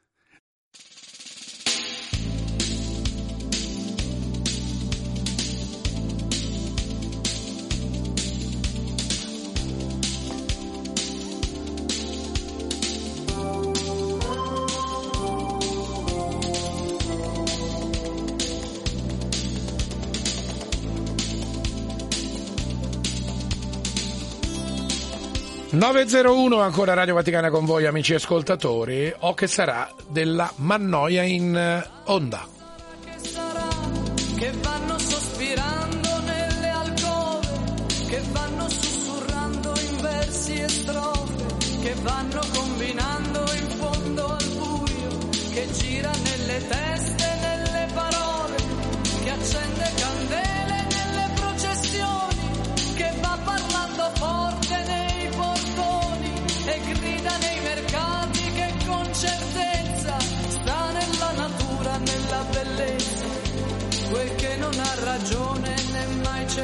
[25.76, 29.12] ...901 ancora Radio Vaticana con voi amici ascoltatori...
[29.18, 32.48] ...o che sarà della Mannoia in eh, onda.
[34.36, 37.48] che vanno sospirando nelle alcove,
[38.08, 42.40] che vanno sussurrando in versi e strofe, che vanno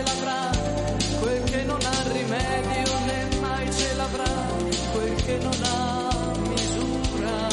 [0.05, 0.51] l'avrà,
[1.21, 4.33] quel che non ha rimedio né mai ce l'avrà,
[4.93, 6.11] quel che non ha
[6.49, 7.49] misura.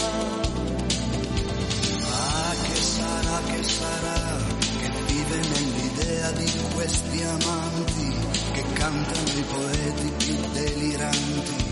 [2.08, 4.38] Ma che sarà, che sarà,
[4.80, 8.16] che vive nell'idea di questi amanti,
[8.54, 11.68] che cantano i poeti più deliranti,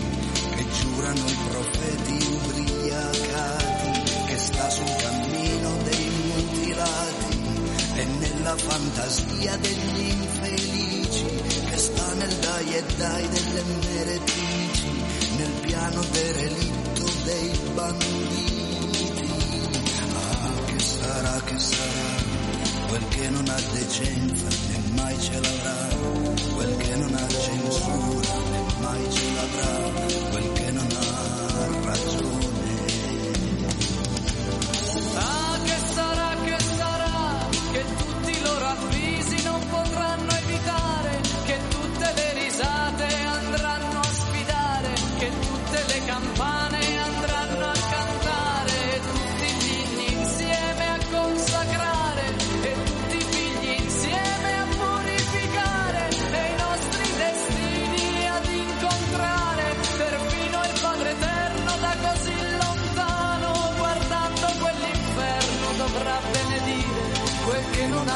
[0.54, 7.38] che giurano i profeti ubriacati, che sta sul cammino dei mutilati
[7.94, 10.17] e nella fantasia degli
[12.58, 14.90] dai e dai delle meretrici
[15.36, 19.30] nel piano derelitto dei banditi.
[20.12, 22.26] Ah che sarà che sarà
[22.88, 25.88] quel che non ha decenza né mai ce l'avrà
[26.54, 29.97] quel che non ha censura né mai ce l'avrà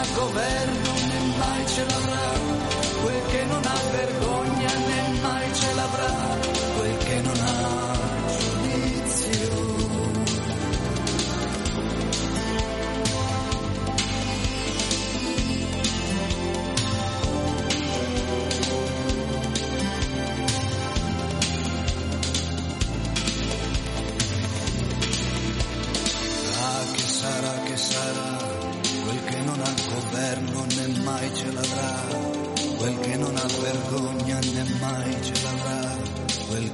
[0.03, 2.26] ha governo né mai ce l'avrà,
[3.03, 4.62] quel che non ha vergogna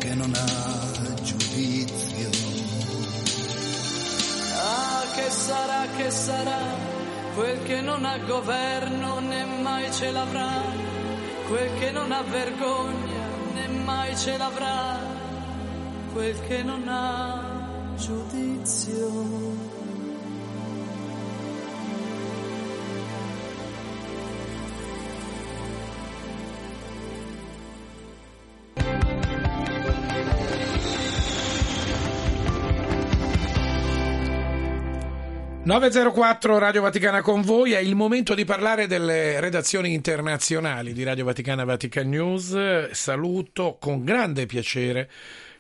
[0.09, 2.31] che non ha giudizio.
[4.57, 6.61] Ah, che sarà, che sarà,
[7.35, 10.63] quel che non ha governo né mai ce l'avrà,
[11.49, 14.99] quel che non ha vergogna né mai ce l'avrà,
[16.13, 19.68] quel che non ha giudizio.
[35.69, 41.27] ...904 Radio Vaticana con voi, è il momento di parlare delle redazioni internazionali di Radio
[41.27, 42.89] Vaticana Vatican News.
[42.93, 45.11] Saluto con grande piacere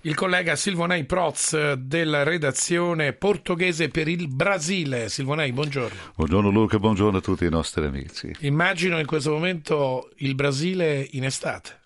[0.02, 5.10] il collega Silvonei Proz della redazione portoghese per il Brasile.
[5.10, 5.98] Silvonei, buongiorno.
[6.14, 8.32] Buongiorno Luca, buongiorno a tutti i nostri amici.
[8.38, 11.80] Immagino in questo momento il Brasile in estate.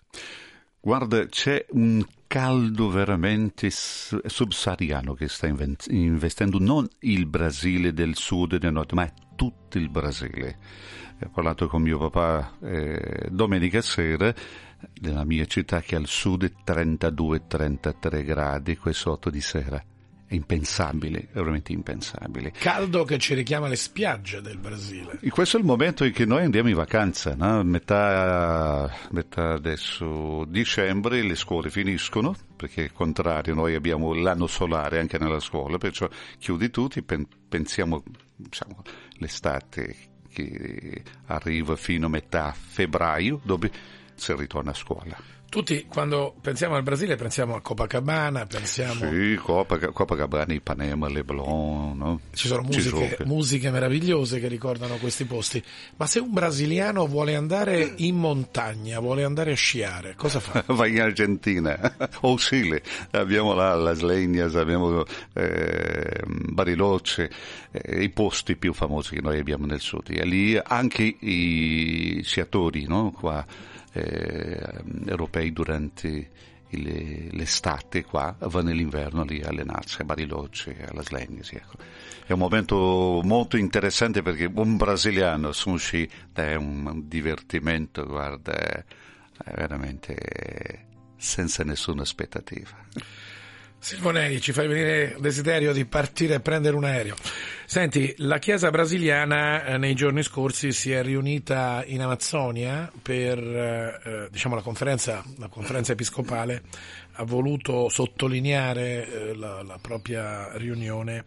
[0.79, 2.01] Guarda, c'è un
[2.33, 9.07] caldo veramente subsahariano che sta investendo non il Brasile del sud e del nord, ma
[9.35, 10.57] tutto il Brasile.
[11.23, 14.33] Ho parlato con mio papà eh, domenica sera
[15.01, 19.92] nella mia città che al sud è 32-33 gradi, qui sotto di sera.
[20.35, 22.51] Impensabile, veramente impensabile.
[22.51, 25.19] Caldo che ci richiama le spiagge del Brasile.
[25.21, 27.63] E questo è il momento in cui noi andiamo in vacanza, no?
[27.63, 35.19] metà, metà adesso dicembre le scuole finiscono, perché al contrario noi abbiamo l'anno solare anche
[35.19, 36.09] nella scuola, perciò
[36.39, 38.03] chiudi tutti, pen- pensiamo
[38.35, 38.81] diciamo,
[39.17, 39.95] l'estate
[40.33, 43.71] che arriva fino a metà febbraio, dove
[44.15, 45.15] si ritorna a scuola.
[45.53, 49.07] Tutti quando pensiamo al Brasile pensiamo a Copacabana, pensiamo...
[49.07, 52.19] Sì, Copac- Copacabana, Ipanema, Leblon, no?
[52.33, 53.29] Ci sono Ci musiche, sono.
[53.29, 55.63] musiche meravigliose che ricordano questi posti.
[55.97, 60.63] Ma se un brasiliano vuole andare in montagna, vuole andare a sciare, cosa fa?
[60.73, 61.77] Vai in Argentina
[62.21, 62.81] o Cile,
[63.11, 67.29] abbiamo là Las Leñas, abbiamo eh, Bariloche,
[67.69, 70.09] eh, i posti più famosi che noi abbiamo nel sud.
[70.09, 73.11] E lì anche i sciatori, no?
[73.11, 73.45] Qua,
[73.93, 76.29] eh, europei durante
[76.69, 81.53] il- l'estate qua, vanno nell'inverno lì a allenarsi a Bariloche, a Las Leñas.
[81.53, 81.77] Ecco.
[82.25, 88.05] È un momento molto interessante perché un brasiliano su un sci è un, un divertimento,
[88.05, 88.83] guarda, è
[89.55, 90.85] veramente
[91.17, 92.75] senza nessuna aspettativa.
[93.83, 97.15] Silvonei, ci fai venire desiderio di partire e prendere un aereo.
[97.65, 104.29] Senti, la Chiesa brasiliana eh, nei giorni scorsi si è riunita in Amazzonia per eh,
[104.31, 106.63] diciamo la conferenza, la conferenza episcopale
[107.11, 111.25] ha voluto sottolineare eh, la, la propria riunione,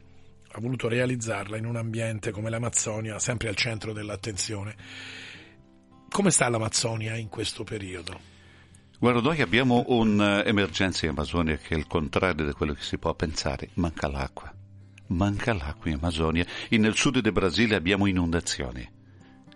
[0.52, 4.74] ha voluto realizzarla in un ambiente come l'Amazzonia, sempre al centro dell'attenzione.
[6.08, 8.35] Come sta l'Amazzonia in questo periodo?
[9.06, 13.14] Guarda, noi abbiamo un'emergenza in Amazonia che è il contrario di quello che si può
[13.14, 13.68] pensare.
[13.74, 14.52] Manca l'acqua.
[15.10, 16.44] Manca l'acqua in Amazonia.
[16.68, 18.84] E nel sud del Brasile abbiamo inondazioni.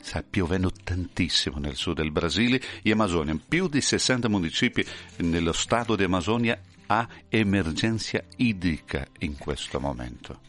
[0.00, 3.36] Sta piovendo tantissimo nel sud del Brasile e Amazonia.
[3.48, 4.86] Più di 60 municipi
[5.16, 10.42] nello stato di Amazonia ha emergenza idrica in questo momento.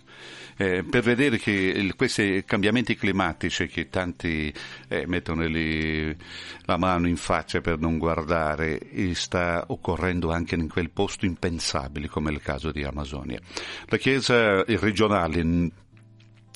[0.57, 4.53] Eh, per vedere che il, questi cambiamenti climatici che tanti
[4.87, 6.15] eh, mettono lì
[6.65, 8.79] la mano in faccia per non guardare
[9.13, 13.39] sta occorrendo anche in quel posto impensabile come il caso di Amazonia.
[13.87, 15.43] La Chiesa regionale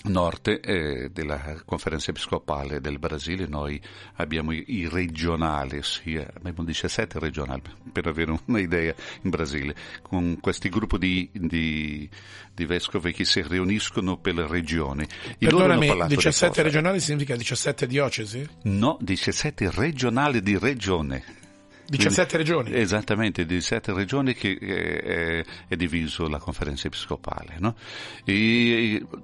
[0.08, 3.80] nord eh, della conferenza episcopale del Brasile noi
[4.16, 10.70] abbiamo i, i regionali, sì, abbiamo 17 regionali per avere un'idea in Brasile, con questi
[10.70, 12.10] gruppi di, di,
[12.54, 15.04] di vescovi che si riuniscono per le regioni.
[15.04, 16.64] E Perdonami, parlato di 17 cosa?
[16.64, 18.48] regionali significa 17 diocesi?
[18.64, 21.44] No, 17 regionali di regione.
[21.88, 22.74] 17 regioni?
[22.74, 27.56] Esattamente, 17 regioni che eh, è, è diviso la conferenza episcopale.
[27.60, 27.76] No?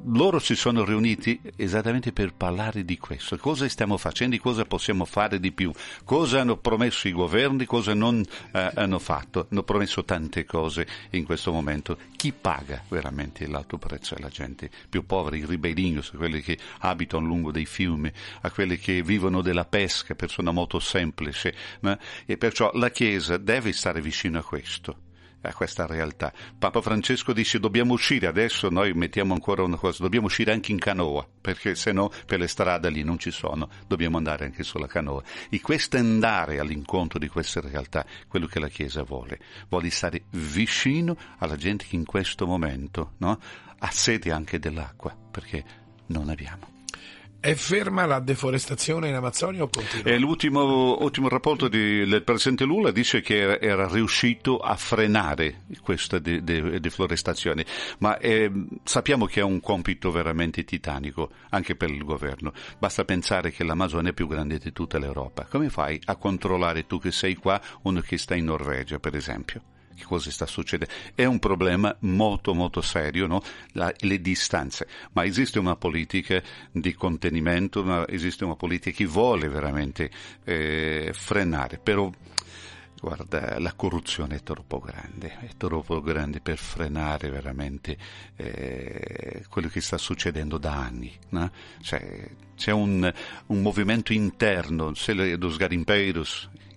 [0.05, 3.37] Loro si sono riuniti esattamente per parlare di questo.
[3.37, 5.71] Cosa stiamo facendo, cosa possiamo fare di più,
[6.03, 9.47] cosa hanno promesso i governi, cosa non eh, hanno fatto.
[9.49, 11.97] Hanno promesso tante cose in questo momento.
[12.15, 14.15] Chi paga veramente l'alto prezzo?
[14.19, 19.01] La gente più povera, i ribellinos, quelli che abitano lungo dei fiumi, a quelli che
[19.01, 21.55] vivono della pesca, persona molto semplice.
[21.79, 21.97] no?
[22.25, 24.97] E perciò la Chiesa deve stare vicino a questo
[25.43, 26.31] a questa realtà.
[26.59, 30.77] Papa Francesco dice dobbiamo uscire, adesso noi mettiamo ancora una cosa, dobbiamo uscire anche in
[30.77, 34.85] canoa, perché se no per le strade lì non ci sono, dobbiamo andare anche sulla
[34.85, 35.23] canoa.
[35.49, 41.17] E questo andare all'incontro di queste realtà, quello che la Chiesa vuole, vuole stare vicino
[41.39, 43.39] alla gente che in questo momento no,
[43.79, 45.63] ha sete anche dell'acqua, perché
[46.07, 46.70] non abbiamo.
[47.41, 50.11] È ferma la deforestazione in Amazzonia o continua?
[50.11, 55.63] E l'ultimo ultimo rapporto di- del presidente Lula dice che era, era riuscito a frenare
[55.81, 57.65] questa de- de- deforestazione,
[57.97, 58.51] ma eh,
[58.83, 62.53] sappiamo che è un compito veramente titanico anche per il governo.
[62.77, 65.47] Basta pensare che l'Amazzonia è più grande di tutta l'Europa.
[65.49, 69.61] Come fai a controllare tu che sei qua, uno che sta in Norvegia, per esempio?
[69.95, 70.93] Che cosa sta succedendo?
[71.13, 73.41] È un problema molto molto serio, no?
[73.73, 79.47] La- le distanze, ma esiste una politica di contenimento, una- esiste una politica che vuole
[79.47, 80.09] veramente
[80.43, 82.09] eh, frenare, però
[82.99, 87.97] guarda, la corruzione è troppo grande, è troppo grande per frenare veramente
[88.35, 91.11] eh, quello che sta succedendo da anni.
[91.29, 91.51] no?
[91.81, 93.11] Cioè, c'è un,
[93.47, 95.57] un movimento interno, se le- los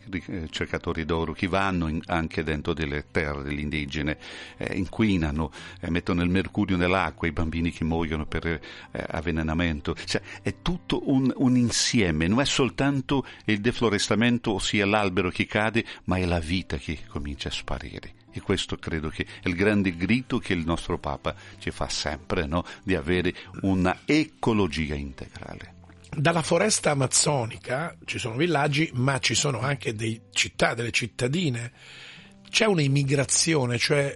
[0.09, 4.15] garimpeiros, i cercatori d'oro che vanno in- anche dentro delle terre degli indigeni,
[4.57, 5.51] eh, inquinano,
[5.81, 8.61] eh, mettono il mercurio nell'acqua, i bambini che muoiono per eh,
[9.09, 9.95] avvelenamento.
[10.05, 15.85] Cioè, è tutto un, un insieme, non è soltanto il deflorestamento, ossia l'albero che cade,
[16.05, 18.23] ma è la vita che comincia a sparire.
[18.31, 22.47] E questo credo che è il grande grito che il nostro Papa ci fa sempre,
[22.47, 22.65] no?
[22.83, 25.83] di avere una ecologia integrale.
[26.17, 31.73] Dalla foresta amazzonica ci sono villaggi, ma ci sono anche delle città, delle cittadine.
[32.49, 34.15] C'è un'immigrazione, cioè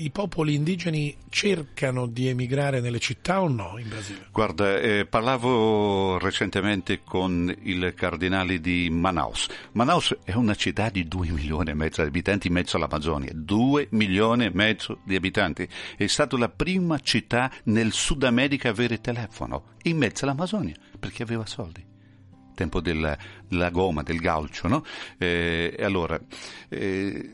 [0.00, 4.28] i popoli indigeni cercano di emigrare nelle città o no in Brasile?
[4.32, 9.48] Guarda, eh, parlavo recentemente con il cardinale di Manaus.
[9.72, 13.32] Manaus è una città di 2 milioni e mezzo di abitanti in mezzo all'Amazzonia.
[13.34, 15.68] 2 milioni e mezzo di abitanti.
[15.96, 21.22] È stata la prima città nel Sud America a avere telefono in mezzo all'Amazzonia perché
[21.22, 21.88] aveva soldi
[22.54, 23.16] tempo della,
[23.48, 24.84] della gomma, del gaucho, no?
[25.16, 26.20] Eh, allora,
[26.68, 27.30] eh,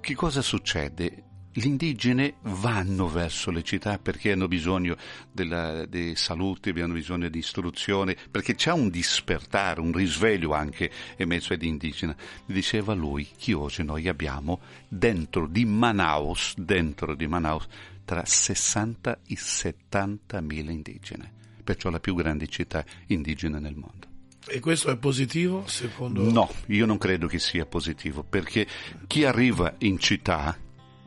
[0.00, 1.23] che cosa succede?
[1.56, 4.96] Gli indigeni vanno verso le città perché hanno bisogno
[5.30, 11.52] della, di salute, hanno bisogno di istruzione, perché c'è un dispertare, un risveglio anche mezzo
[11.52, 12.12] agli indigeni.
[12.44, 17.68] Diceva lui che oggi noi abbiamo dentro di Manaus, dentro di Manaus,
[18.04, 21.30] tra 60 e 70 mila indigeni,
[21.62, 24.08] perciò la più grande città indigena nel mondo.
[24.48, 28.66] E questo è positivo secondo No, io non credo che sia positivo, perché
[29.06, 30.58] chi arriva in città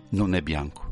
[0.10, 0.88] non è bianco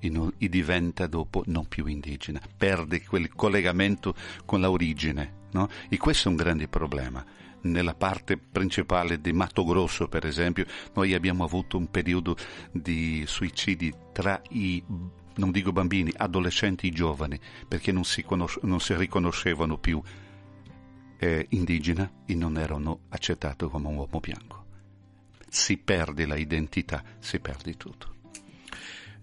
[0.00, 5.68] e, diventa dopo non più indigena, perde quel collegamento con l'origine, no?
[5.88, 7.24] E questo è un grande problema.
[7.62, 12.34] Nella parte principale di Mato Grosso, per esempio, noi abbiamo avuto un periodo
[12.72, 14.82] di suicidi tra i
[15.32, 20.02] non dico bambini, adolescenti e giovani, perché non si, conos- non si riconoscevano più
[21.18, 24.64] eh, indigena e non erano accettati come un uomo bianco.
[25.48, 28.19] Si perde la identità, si perde tutto.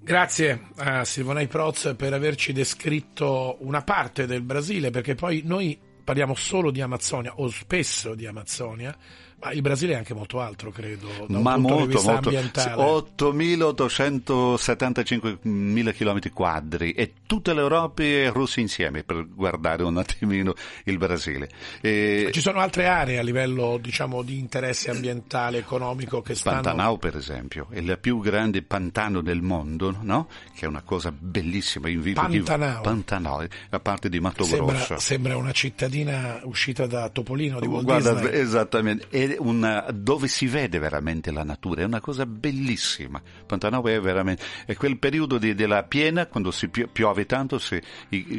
[0.08, 6.34] Grazie a Silvonai Proz per averci descritto una parte del Brasile, perché poi noi parliamo
[6.34, 8.96] solo di Amazzonia o spesso di Amazzonia,
[9.40, 12.30] Ma il Brasile è anche molto altro, credo, Ma di molto, molto.
[12.30, 12.82] ambientale.
[13.18, 20.54] 8.875 km quadri e tutta l'Europa e Russia insieme per guardare un attimino
[20.86, 21.50] il Brasile.
[21.82, 26.62] E Ci sono altre aree a livello, diciamo, di interesse ambientale, economico che stanno...
[26.62, 30.28] Pantanal, per esempio, è il più grande pantano del mondo, no?
[30.56, 31.90] Che è una cosa bellissima.
[31.90, 32.82] Invito chi- Pantanal.
[32.82, 34.98] Pantanal, a parte di Mato Sembra, Grosso.
[35.00, 38.40] sembra una cittadina uscita da Topolino di Walt Guarda, Disney.
[38.40, 43.22] esattamente, è una, dove si vede veramente la natura, è una cosa bellissima.
[43.46, 47.82] Pantanal è veramente, è quel periodo di- della piena, quando si pio- piove tanto, si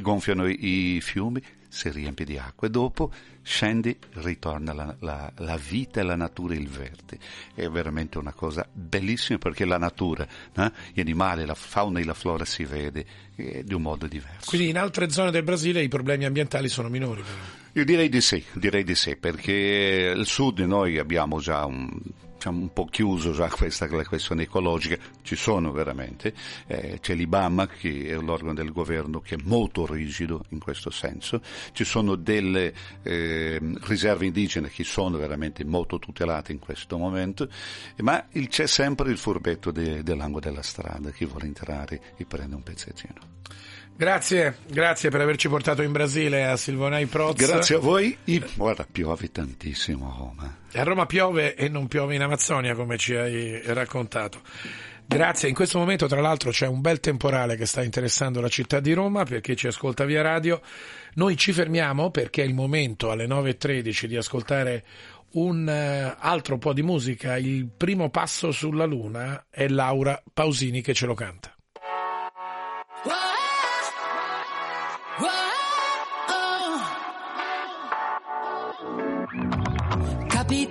[0.00, 3.12] gonfiano i, i fiumi, si riempie di acqua e dopo
[3.42, 7.18] scendi, ritorna la, la- la vita e la natura, il verde.
[7.54, 10.26] È veramente una cosa bellissima perché la natura,
[10.56, 13.04] eh, gli animali, la fauna e la flora si vede
[13.36, 14.48] eh, di un modo diverso.
[14.48, 17.22] Quindi in altre zone del Brasile i problemi ambientali sono minori.
[17.22, 17.36] però.
[17.78, 21.88] Io direi di sì, direi di sì, perché il sud noi abbiamo già un,
[22.34, 26.34] diciamo, un po' chiuso già questa la questione ecologica, ci sono veramente,
[26.66, 31.40] eh, c'è l'IBAMA che è l'organo del governo che è molto rigido in questo senso,
[31.70, 32.74] ci sono delle
[33.04, 37.48] eh, riserve indigene che sono veramente molto tutelate in questo momento,
[37.98, 42.56] ma il- c'è sempre il furbetto de- dell'angolo della strada, chi vuole entrare e prende
[42.56, 43.36] un pezzettino.
[43.98, 47.34] Grazie, grazie per averci portato in Brasile a Silvonai Proz.
[47.34, 50.56] Grazie a voi, e guarda, piove tantissimo a Roma.
[50.72, 54.40] A Roma piove e non piove in Amazzonia come ci hai raccontato.
[55.04, 58.78] Grazie, in questo momento tra l'altro c'è un bel temporale che sta interessando la città
[58.78, 60.60] di Roma per chi ci ascolta via radio.
[61.14, 64.84] Noi ci fermiamo perché è il momento alle 9.13 di ascoltare
[65.32, 67.36] un eh, altro po' di musica.
[67.36, 71.52] Il primo passo sulla luna è Laura Pausini che ce lo canta.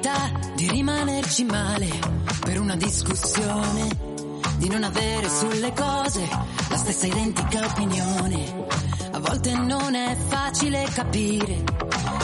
[0.08, 1.90] Capita di rimanerci male
[2.40, 3.90] per una discussione,
[4.56, 6.26] di non avere sulle cose
[6.70, 8.68] la stessa identica opinione.
[9.12, 11.62] A volte non è facile capire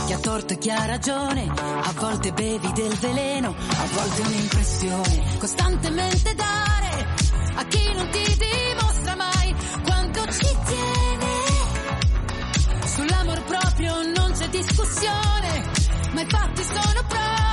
[0.05, 5.37] chi ha torto e chi ha ragione, a volte bevi del veleno, a volte un'impressione.
[5.39, 7.07] Costantemente dare
[7.55, 11.31] a chi non ti dimostra mai quanto ci tiene.
[12.85, 15.71] Sull'amor proprio non c'è discussione,
[16.13, 17.52] ma i fatti sono prove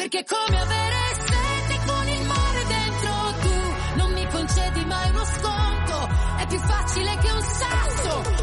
[0.00, 0.96] perché come avere
[1.26, 3.96] sete con il mare dentro tu.
[3.96, 8.39] Non mi concedi mai uno sconto, è più facile che un sasso,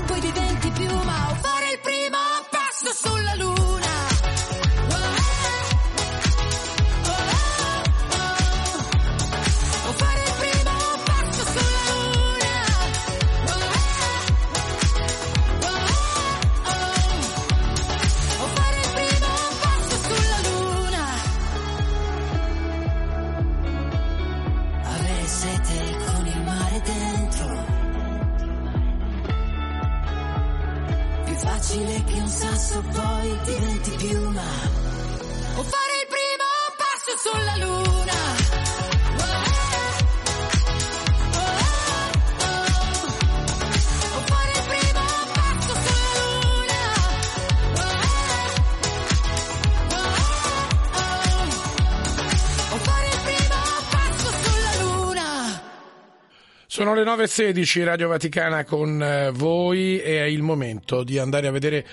[56.77, 61.51] Sono le 9.16, Radio Vaticana con eh, voi e è il momento di andare a
[61.51, 61.83] vedere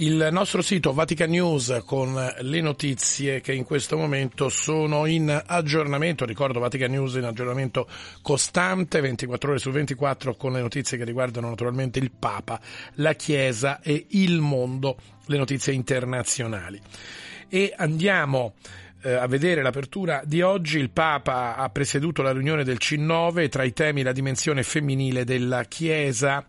[0.00, 6.26] il nostro sito Vatican News con le notizie che in questo momento sono in aggiornamento,
[6.26, 7.88] ricordo Vatican News in aggiornamento
[8.20, 12.60] costante, 24 ore su 24 con le notizie che riguardano naturalmente il Papa,
[12.96, 16.78] la Chiesa e il mondo, le notizie internazionali.
[17.48, 18.56] E andiamo
[19.02, 23.62] eh, a vedere l'apertura di oggi, il Papa ha presieduto la riunione del C9 tra
[23.62, 26.44] i temi la dimensione femminile della Chiesa.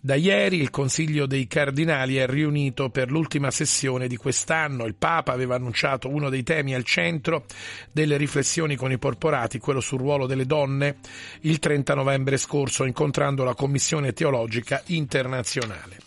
[0.00, 4.86] Da ieri il Consiglio dei Cardinali è riunito per l'ultima sessione di quest'anno.
[4.86, 7.44] Il Papa aveva annunciato uno dei temi al centro
[7.92, 10.96] delle riflessioni con i porporati, quello sul ruolo delle donne,
[11.40, 15.98] il 30 novembre scorso, incontrando la Commissione Teologica Internazionale.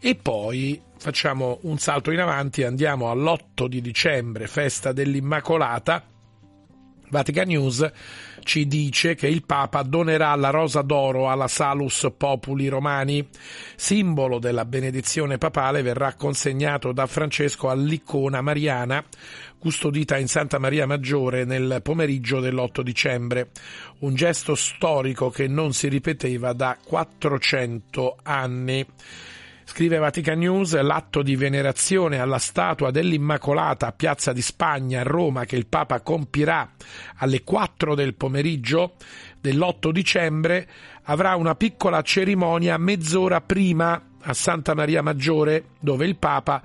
[0.00, 6.02] E poi facciamo un salto in avanti andiamo all'8 di dicembre, festa dell'Immacolata.
[7.10, 7.92] Vatican News
[8.42, 13.28] ci dice che il Papa donerà la rosa d'oro alla Salus Populi Romani,
[13.76, 19.04] simbolo della benedizione papale, verrà consegnato da Francesco all'icona mariana
[19.58, 23.50] custodita in Santa Maria Maggiore nel pomeriggio dell'8 dicembre,
[24.00, 28.86] un gesto storico che non si ripeteva da 400 anni.
[29.66, 35.46] Scrive Vatican News, l'atto di venerazione alla statua dell'Immacolata a Piazza di Spagna a Roma
[35.46, 36.70] che il Papa compirà
[37.16, 38.94] alle 4 del pomeriggio
[39.40, 40.68] dell'8 dicembre
[41.04, 46.62] avrà una piccola cerimonia mezz'ora prima a Santa Maria Maggiore dove il Papa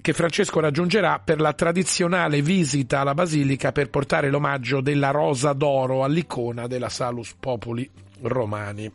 [0.00, 6.04] che Francesco raggiungerà per la tradizionale visita alla Basilica per portare l'omaggio della Rosa d'Oro
[6.04, 7.90] all'icona della Salus Populi
[8.28, 8.90] romani.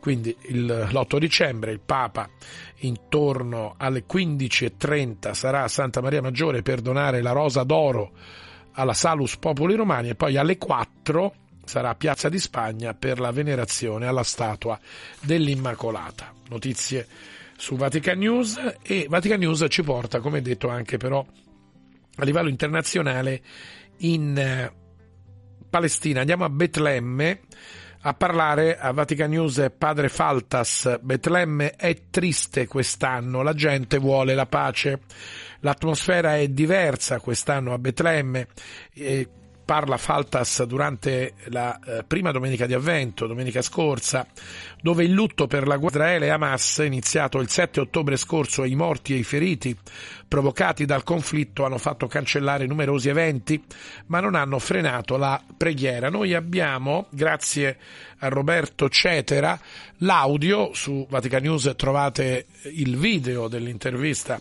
[0.00, 2.28] Quindi il, l'8 dicembre il Papa
[2.78, 8.12] intorno alle 15.30 sarà a Santa Maria Maggiore per donare la rosa d'oro
[8.72, 13.30] alla Salus Popoli Romani e poi alle 4 sarà a Piazza di Spagna per la
[13.30, 14.78] venerazione alla statua
[15.20, 16.32] dell'Immacolata.
[16.48, 17.06] Notizie
[17.56, 21.24] su Vatican News e Vatican News ci porta, come detto, anche però
[22.16, 23.40] a livello internazionale
[23.98, 24.72] in eh,
[25.70, 26.20] Palestina.
[26.20, 27.40] Andiamo a Betlemme
[28.02, 30.98] a parlare a Vatican News padre Faltas.
[31.00, 35.00] Betlemme è triste quest'anno, la gente vuole la pace.
[35.60, 38.48] L'atmosfera è diversa quest'anno a Betlemme.
[38.92, 39.28] E
[39.72, 44.26] parla Faltas durante la eh, prima domenica di avvento, domenica scorsa,
[44.82, 48.68] dove il lutto per la guerra Israele e Hamas, iniziato il 7 ottobre scorso e
[48.68, 49.74] i morti e i feriti
[50.28, 53.62] provocati dal conflitto hanno fatto cancellare numerosi eventi,
[54.06, 56.10] ma non hanno frenato la preghiera.
[56.10, 57.78] Noi abbiamo, grazie
[58.18, 59.58] a Roberto Cetera,
[59.98, 64.40] l'audio su Vatican News trovate il video dell'intervista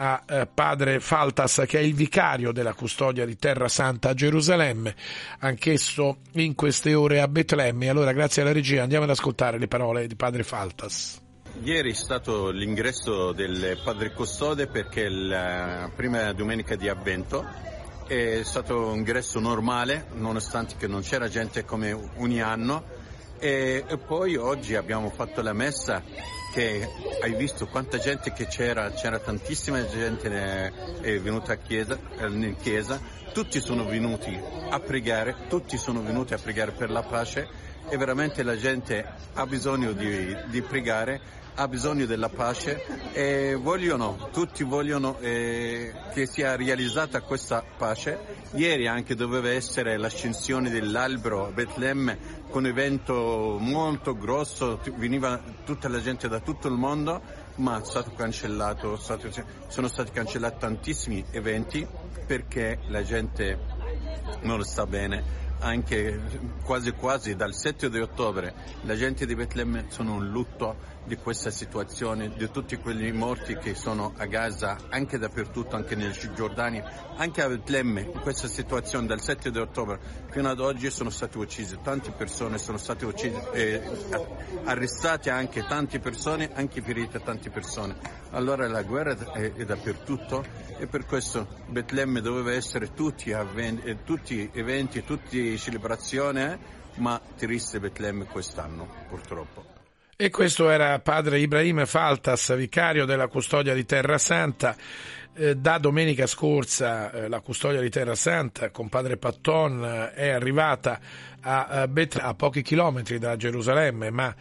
[0.00, 4.94] a eh, padre Faltas che è il vicario della custodia di Terra Santa a Gerusalemme,
[5.40, 7.88] anch'esso in queste ore a Betlemme.
[7.88, 11.20] Allora grazie alla regia andiamo ad ascoltare le parole di padre Faltas.
[11.62, 17.44] Ieri è stato l'ingresso del padre custode perché la prima domenica di avvento
[18.06, 22.84] è stato un ingresso normale nonostante che non c'era gente come ogni anno
[23.38, 26.02] e, e poi oggi abbiamo fatto la messa
[26.58, 26.90] che
[27.20, 33.00] hai visto quanta gente che c'era, c'era tantissima gente è venuta a chiesa, in chiesa,
[33.32, 34.36] tutti sono venuti
[34.68, 37.46] a pregare, tutti sono venuti a pregare per la pace
[37.88, 41.20] e veramente la gente ha bisogno di, di pregare
[41.60, 48.36] ha bisogno della pace e vogliono, tutti vogliono eh, che sia realizzata questa pace.
[48.52, 55.88] Ieri anche doveva essere l'ascensione dell'albero a Betlemme con un evento molto grosso, veniva tutta
[55.88, 57.20] la gente da tutto il mondo,
[57.56, 61.86] ma è stato cancellato, sono stati cancellati tantissimi eventi
[62.26, 63.58] perché la gente
[64.42, 65.46] non sta bene.
[65.60, 66.20] Anche
[66.62, 70.76] quasi quasi dal 7 di ottobre la gente di Betlemme sono in lutto
[71.08, 76.12] di questa situazione, di tutti quelli morti che sono a Gaza, anche dappertutto, anche nel
[76.12, 79.98] Cisgiordania, anche a Betlemme, in questa situazione dal 7 di ottobre
[80.30, 83.80] fino ad oggi sono state uccise tante persone, sono state uccise, eh,
[84.64, 87.96] arrestate anche tante persone, anche ferite tante persone.
[88.30, 90.44] Allora la guerra è, è dappertutto
[90.78, 96.58] e per questo Betlemme doveva essere tutti, avven- tutti eventi, tutte celebrazioni, eh,
[96.96, 99.77] ma triste Betlemme quest'anno purtroppo.
[100.20, 104.74] E questo era padre Ibrahim Faltas, vicario della custodia di Terra Santa.
[105.32, 110.28] Eh, da domenica scorsa eh, la custodia di Terra Santa con padre Patton eh, è
[110.30, 110.98] arrivata
[111.40, 114.34] a, Bet- a pochi chilometri da Gerusalemme, ma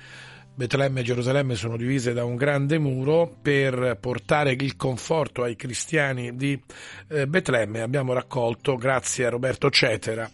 [0.56, 6.36] Betlemme e Gerusalemme sono divise da un grande muro per portare il conforto ai cristiani
[6.36, 6.60] di
[7.06, 7.82] Betlemme.
[7.82, 10.28] Abbiamo raccolto, grazie a Roberto Cetera,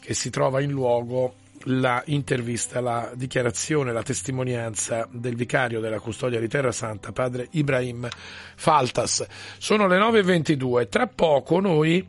[0.00, 6.40] che si trova in luogo, la intervista, la dichiarazione, la testimonianza del vicario della custodia
[6.40, 8.08] di Terra Santa, padre Ibrahim
[8.56, 9.26] Faltas.
[9.58, 12.06] Sono le 9.22, tra poco noi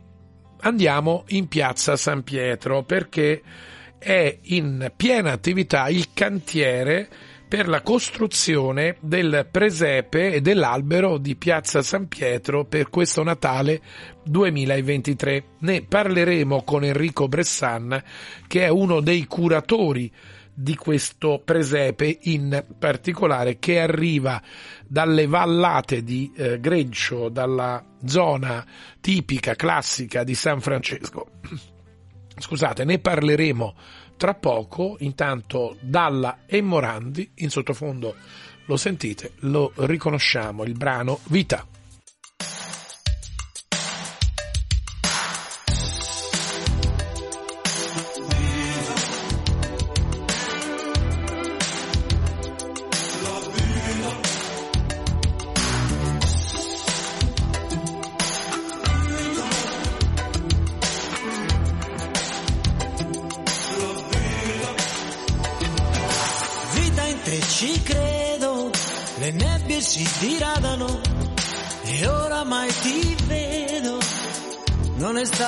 [0.60, 3.42] andiamo in piazza San Pietro perché
[3.98, 7.08] è in piena attività il cantiere
[7.50, 13.80] per la costruzione del presepe e dell'albero di Piazza San Pietro per questo Natale
[14.22, 15.44] 2023.
[15.58, 18.00] Ne parleremo con Enrico Bressan,
[18.46, 20.12] che è uno dei curatori
[20.54, 24.40] di questo presepe in particolare che arriva
[24.86, 28.64] dalle vallate di eh, Greccio, dalla zona
[29.00, 31.26] tipica, classica di San Francesco.
[32.38, 33.74] Scusate, ne parleremo
[34.20, 38.14] tra poco, intanto Dalla e Morandi, in sottofondo
[38.66, 41.66] lo sentite, lo riconosciamo, il brano Vita.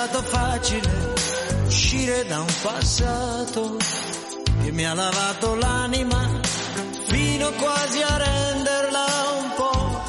[0.05, 0.91] Stato facile
[1.65, 3.77] uscire da un passato
[4.61, 6.41] che mi ha lavato l'anima
[7.07, 9.07] fino quasi a renderla
[9.39, 10.01] un po'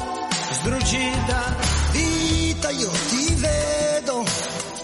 [0.50, 1.56] sdrucita.
[1.92, 4.24] Vita, io ti vedo,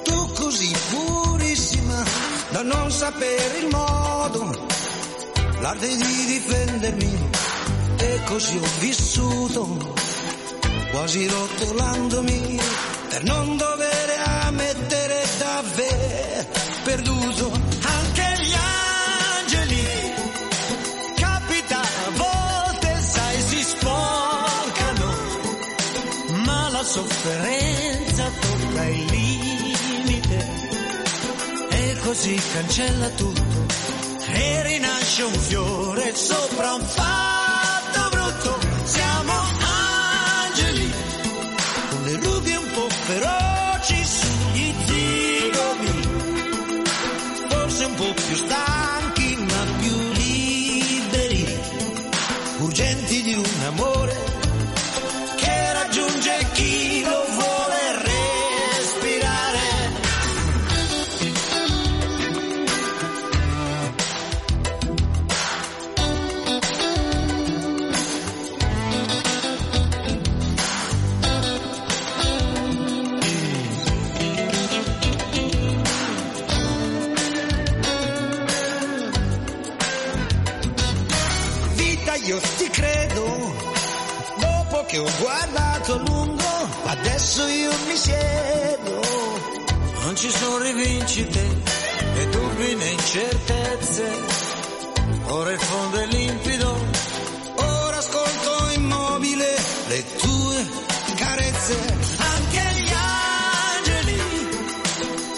[0.05, 2.05] tu così purissima,
[2.51, 4.67] da non sapere il modo,
[5.59, 7.31] l'arte di difendermi,
[7.97, 9.95] e così ho vissuto,
[10.93, 12.61] quasi rotolandomi,
[13.09, 14.20] per non dover
[15.61, 16.49] davvero
[16.85, 17.53] perduto.
[17.83, 18.55] Anche gli
[19.39, 20.15] angeli,
[21.17, 25.15] capita a volte, sai, si sporcano,
[26.45, 30.49] ma la sofferenza tocca il limite
[31.71, 33.89] e così cancella tutto
[34.33, 38.59] e rinasce un fiore sopra un fatto brutto.
[38.85, 39.40] Siamo
[90.21, 91.41] ci sono rivincite,
[92.15, 94.05] né dubbi né incertezze.
[95.29, 96.79] Ora il fondo è limpido,
[97.57, 99.57] Ora ascolto immobile
[99.89, 100.67] le tue
[101.17, 101.77] carezze.
[102.19, 102.93] anche gli
[103.79, 104.21] angeli,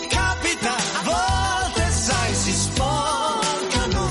[0.08, 4.04] capita a volte, sai, si sporcano,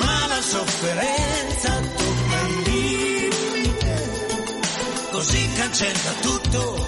[0.00, 4.10] ma la sofferenza tocca il limite,
[5.10, 6.83] così cancella tutto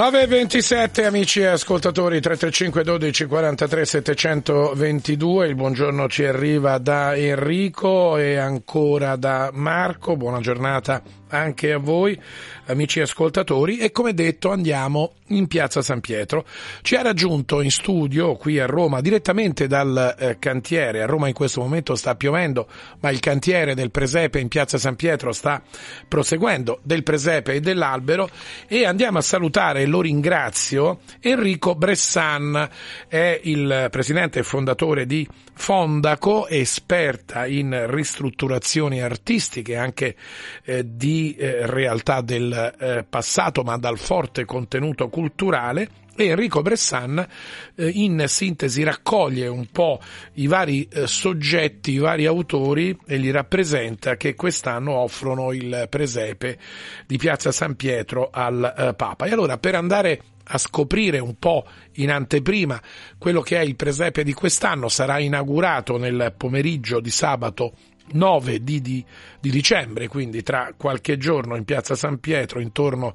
[0.00, 8.36] 9.27 amici e ascoltatori 335 12 43 722 il buongiorno ci arriva da Enrico e
[8.36, 10.16] ancora da Marco.
[10.16, 12.18] Buona giornata anche a voi
[12.66, 16.44] amici ascoltatori e come detto andiamo in piazza San Pietro.
[16.82, 21.02] Ci ha raggiunto in studio qui a Roma direttamente dal eh, cantiere.
[21.02, 22.68] A Roma in questo momento sta piovendo
[23.00, 25.62] ma il cantiere del presepe in piazza San Pietro sta
[26.06, 28.28] proseguendo del presepe e dell'albero.
[28.66, 32.68] E andiamo a salutare e lo ringrazio Enrico Bressan.
[33.08, 35.26] È il presidente e fondatore di
[35.60, 40.16] Fondaco esperta in ristrutturazioni artistiche anche
[40.64, 47.26] eh, di eh, realtà del eh, passato ma dal forte contenuto culturale e Enrico Bressan
[47.74, 50.00] eh, in sintesi raccoglie un po'
[50.34, 56.58] i vari eh, soggetti, i vari autori e li rappresenta che quest'anno offrono il presepe
[57.06, 59.26] di Piazza San Pietro al eh, Papa.
[59.26, 60.20] E allora per andare
[60.52, 61.64] a scoprire un po'
[61.94, 62.80] in anteprima
[63.18, 67.74] quello che è il presepe di quest'anno sarà inaugurato nel pomeriggio di sabato
[68.12, 69.04] 9 di, di,
[69.38, 73.14] di, dicembre, quindi tra qualche giorno in piazza San Pietro intorno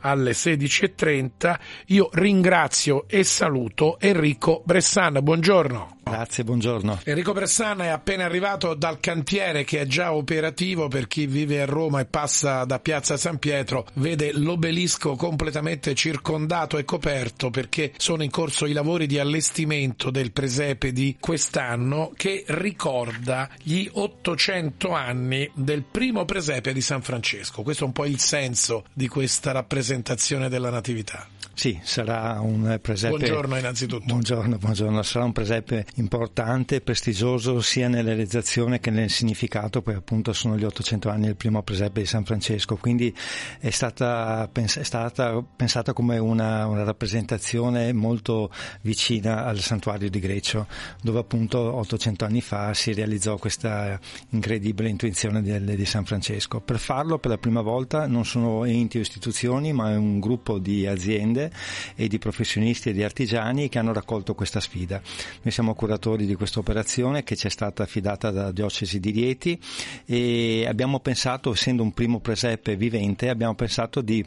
[0.00, 1.58] alle 16.30.
[1.86, 5.18] Io ringrazio e saluto Enrico Bressan.
[5.22, 5.95] Buongiorno.
[6.08, 7.00] Grazie, buongiorno.
[7.02, 11.64] Enrico Bressan è appena arrivato dal cantiere che è già operativo per chi vive a
[11.64, 18.22] Roma e passa da piazza San Pietro, vede l'obelisco completamente circondato e coperto perché sono
[18.22, 25.50] in corso i lavori di allestimento del presepe di quest'anno che ricorda gli 800 anni
[25.54, 27.62] del primo presepe di San Francesco.
[27.62, 31.26] Questo è un po' il senso di questa rappresentazione della Natività.
[31.56, 33.16] Sì, sarà un presepe.
[33.16, 34.04] Buongiorno innanzitutto.
[34.04, 35.02] Buongiorno, buongiorno.
[35.02, 40.64] Sarà un presepe importante, prestigioso sia nella realizzazione che nel significato, poi appunto sono gli
[40.64, 43.14] 800 anni del primo presepe di San Francesco, quindi
[43.58, 48.50] è stata, è stata pensata come una, una, rappresentazione molto
[48.82, 50.66] vicina al santuario di Grecio,
[51.02, 53.98] dove appunto 800 anni fa si realizzò questa
[54.30, 56.60] incredibile intuizione di, di San Francesco.
[56.60, 60.58] Per farlo per la prima volta non sono enti o istituzioni, ma è un gruppo
[60.58, 61.50] di aziende
[61.94, 65.00] e di professionisti e di artigiani che hanno raccolto questa sfida.
[65.42, 69.58] Noi siamo curatori di questa operazione che ci è stata affidata dalla diocesi di Rieti
[70.04, 74.24] e abbiamo pensato, essendo un primo presepe vivente, abbiamo pensato di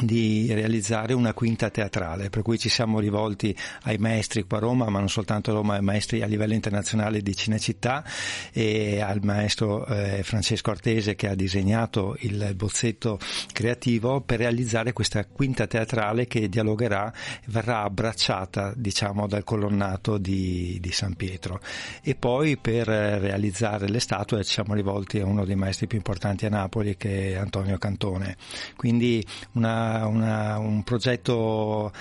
[0.00, 4.90] di realizzare una quinta teatrale, per cui ci siamo rivolti ai maestri qua a Roma,
[4.90, 8.04] ma non soltanto a Roma, ai maestri a livello internazionale di Cinecittà
[8.52, 13.18] e al maestro eh, Francesco Artese che ha disegnato il bozzetto
[13.52, 17.10] creativo per realizzare questa quinta teatrale che dialogherà,
[17.46, 21.60] verrà abbracciata diciamo dal colonnato di, di San Pietro
[22.02, 26.44] e poi per realizzare le statue ci siamo rivolti a uno dei maestri più importanti
[26.44, 28.36] a Napoli che è Antonio Cantone.
[28.76, 31.92] Quindi una una, un progetto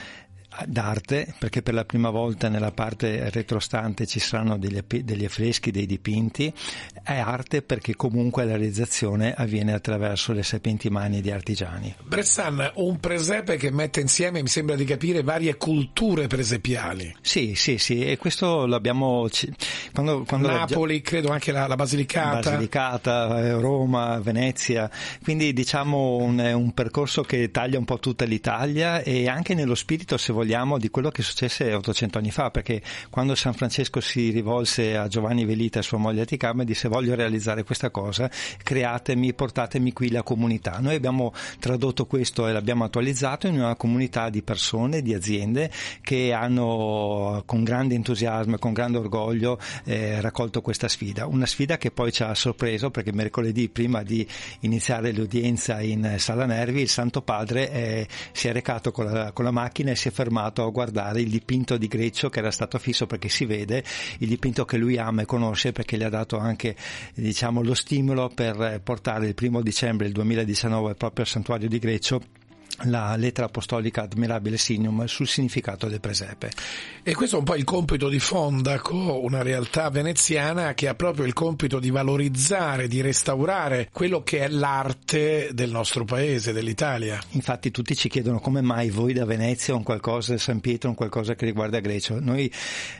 [0.65, 5.85] d'arte perché per la prima volta nella parte retrostante ci saranno degli, degli affreschi, dei
[5.85, 6.51] dipinti,
[7.03, 11.93] è arte perché comunque la realizzazione avviene attraverso le sapienti mani di artigiani.
[12.03, 17.15] Bressan, un presepe che mette insieme, mi sembra di capire, varie culture presepiali.
[17.21, 19.27] Sì, sì, sì, e questo l'abbiamo...
[19.93, 21.09] Quando, quando Napoli, già...
[21.09, 22.49] credo anche la, la Basilicata.
[22.51, 24.89] Basilicata, eh, Roma, Venezia,
[25.21, 30.17] quindi diciamo un, un percorso che taglia un po' tutta l'Italia e anche nello spirito,
[30.17, 34.29] se vogliamo vogliamo, di quello che successe 800 anni fa, perché quando San Francesco si
[34.29, 38.29] rivolse a Giovanni Velita e sua moglie Aticama disse voglio realizzare questa cosa,
[38.61, 40.77] createmi, portatemi qui la comunità.
[40.79, 46.31] Noi abbiamo tradotto questo e l'abbiamo attualizzato in una comunità di persone, di aziende che
[46.31, 51.25] hanno con grande entusiasmo e con grande orgoglio eh, raccolto questa sfida.
[51.25, 54.27] Una sfida che poi ci ha sorpreso perché mercoledì prima di
[54.59, 59.43] iniziare l'udienza in Sala Nervi il Santo Padre eh, si è recato con la, con
[59.43, 62.51] la macchina e si è fermato fermato a guardare il dipinto di Greccio che era
[62.51, 63.83] stato fisso perché si vede
[64.19, 66.75] il dipinto che lui ama e conosce perché gli ha dato anche
[67.13, 72.21] diciamo, lo stimolo per portare il primo dicembre del 2019 proprio al santuario di Greccio
[72.83, 76.51] la lettera apostolica Admirabile Signum sul significato del presepe.
[77.03, 81.25] E questo è un po' il compito di Fondaco, una realtà veneziana che ha proprio
[81.25, 87.19] il compito di valorizzare, di restaurare quello che è l'arte del nostro paese, dell'Italia.
[87.31, 91.35] Infatti tutti ci chiedono come mai voi da Venezia un qualcosa San Pietro, un qualcosa
[91.35, 92.19] che riguarda Grecia.
[92.19, 92.51] Noi,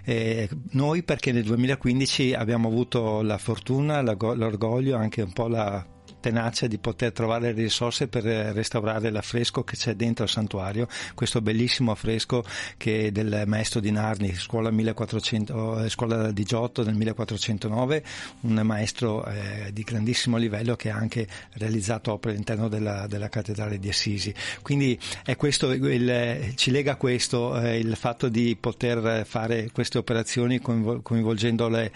[0.04, 5.86] eh, noi perché nel 2015 abbiamo avuto la fortuna, l'orgoglio, anche un po' la
[6.26, 11.40] tenacia di poter trovare le risorse per restaurare l'affresco che c'è dentro il santuario, questo
[11.40, 12.44] bellissimo affresco
[12.78, 18.04] che è del maestro di Narni, scuola, 1400, scuola di Giotto del 1409,
[18.42, 23.78] un maestro eh, di grandissimo livello che ha anche realizzato opere all'interno della, della cattedrale
[23.78, 24.34] di Assisi.
[24.64, 24.98] Quindi
[25.38, 31.92] questo, il, ci lega questo, eh, il fatto di poter fare queste operazioni coinvolgendo le,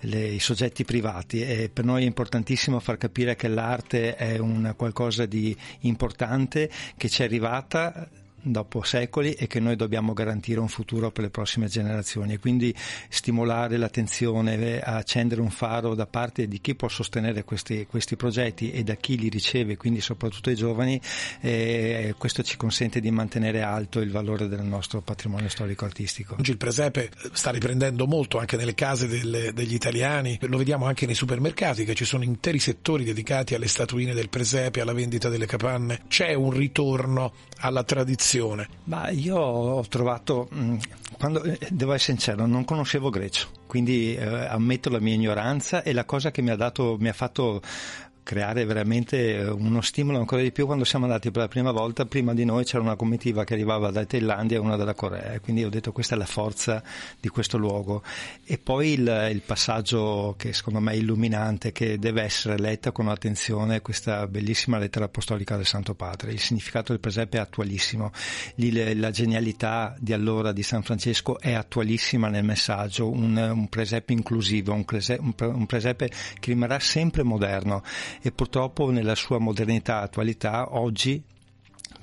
[0.00, 3.72] le, i soggetti privati e per noi è importantissimo far capire che l'arte
[4.16, 8.08] è un qualcosa di importante che ci è arrivata
[8.44, 12.34] dopo secoli e che noi dobbiamo garantire un futuro per le prossime generazioni.
[12.34, 12.74] E quindi
[13.08, 18.84] stimolare l'attenzione, accendere un faro da parte di chi può sostenere questi, questi progetti e
[18.84, 21.00] da chi li riceve, quindi soprattutto i giovani,
[21.40, 26.36] eh, questo ci consente di mantenere alto il valore del nostro patrimonio storico-artistico.
[26.38, 31.06] Oggi il presepe sta riprendendo molto anche nelle case delle, degli italiani, lo vediamo anche
[31.06, 35.46] nei supermercati che ci sono interi settori dedicati alle statuine del presepe, alla vendita delle
[35.46, 38.33] capanne, c'è un ritorno alla tradizione
[38.84, 40.76] ma io ho trovato, mm,
[41.18, 45.92] quando, eh, devo essere sincero, non conoscevo grecio, quindi eh, ammetto la mia ignoranza e
[45.92, 47.60] la cosa che mi ha, dato, mi ha fatto
[48.24, 52.06] creare veramente eh, uno stimolo ancora di più quando siamo andati per la prima volta.
[52.06, 55.38] Prima di noi c'era una comitiva che arrivava da Thailandia e una dalla Corea.
[55.38, 56.82] Quindi ho detto questa è la forza
[57.20, 58.02] di questo luogo.
[58.44, 63.08] E poi il, il passaggio che secondo me è illuminante che deve essere letta con
[63.08, 66.32] attenzione questa bellissima lettera apostolica del Santo Padre.
[66.32, 68.10] Il significato del presepe è attualissimo.
[68.56, 73.10] La genialità di allora di San Francesco è attualissima nel messaggio.
[73.10, 76.10] Un, un presepe inclusivo un presepe, un presepe
[76.40, 77.82] che rimarrà sempre moderno
[78.22, 81.22] e purtroppo nella sua modernità e attualità oggi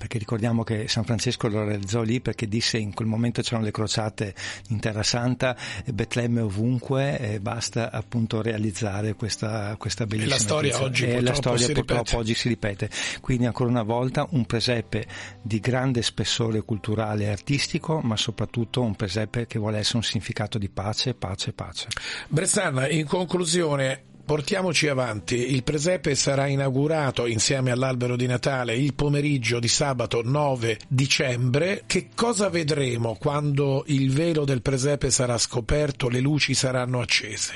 [0.02, 3.72] perché ricordiamo che San Francesco lo realizzò lì perché disse in quel momento c'erano le
[3.72, 4.34] crociate
[4.70, 5.56] in Terra Santa,
[5.86, 11.36] Betlemme ovunque e basta appunto realizzare questa, questa bellissima e la storia oggi e la
[11.36, 12.16] storia purtroppo ripete.
[12.16, 12.90] oggi si ripete.
[13.22, 15.06] Quindi ancora una volta un presepe
[15.40, 20.58] di grande spessore culturale e artistico ma soprattutto un presepe che vuole essere un significato
[20.58, 21.90] di pace, pace, pace.
[22.28, 29.60] Bressan, in conclusione Portiamoci avanti, il presepe sarà inaugurato insieme all'albero di Natale il pomeriggio
[29.60, 31.84] di sabato 9 dicembre.
[31.86, 37.56] Che cosa vedremo quando il velo del presepe sarà scoperto, le luci saranno accese?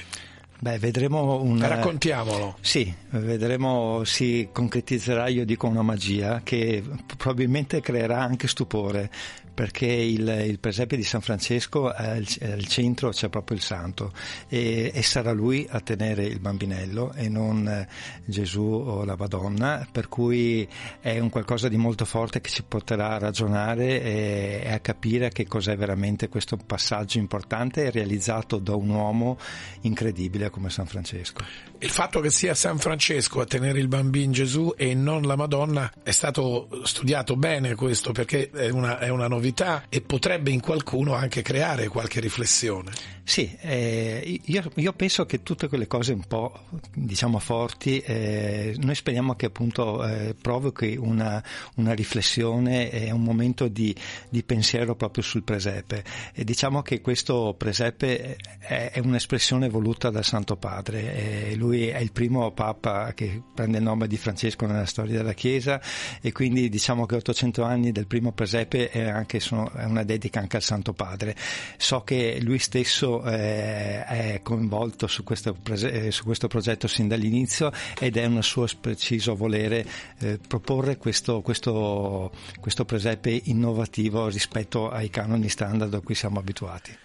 [0.60, 1.66] Beh, vedremo un...
[1.66, 2.58] Raccontiamolo.
[2.60, 6.84] Sì, vedremo, si concretizzerà, io dico, una magia che
[7.16, 9.10] probabilmente creerà anche stupore,
[9.56, 14.12] perché il, il presepe di San Francesco al, al centro c'è proprio il santo
[14.48, 17.88] e, e, sarà lui a tenere il bambinello e non
[18.26, 20.68] Gesù o la Madonna, per cui
[21.00, 25.30] è un qualcosa di molto forte che ci porterà a ragionare e, e a capire
[25.30, 29.38] che cos'è veramente questo passaggio importante realizzato da un uomo
[29.82, 31.44] incredibile come San Francesco.
[31.80, 35.92] Il fatto che sia San Francesco a tenere il bambino Gesù e non la Madonna
[36.04, 39.45] è stato studiato bene questo perché è una, è una novità
[39.90, 43.15] e potrebbe in qualcuno anche creare qualche riflessione.
[43.28, 48.94] Sì, eh, io, io, penso che tutte quelle cose un po' diciamo forti, eh, noi
[48.94, 51.44] speriamo che appunto eh, provochi una,
[51.78, 53.96] una, riflessione e un momento di,
[54.30, 56.04] di, pensiero proprio sul presepe.
[56.36, 61.56] E diciamo che questo presepe è, è un'espressione voluta dal Santo Padre.
[61.56, 65.82] lui è il primo Papa che prende il nome di Francesco nella storia della Chiesa
[66.22, 70.40] e quindi diciamo che 800 anni del primo presepe è, anche, sono, è una dedica
[70.40, 71.36] anche al Santo Padre.
[71.78, 77.72] So che lui stesso eh, è coinvolto su questo, eh, su questo, progetto sin dall'inizio
[78.00, 79.86] ed è un suo preciso volere
[80.20, 87.05] eh, proporre questo, questo, questo presepe innovativo rispetto ai canoni standard a cui siamo abituati.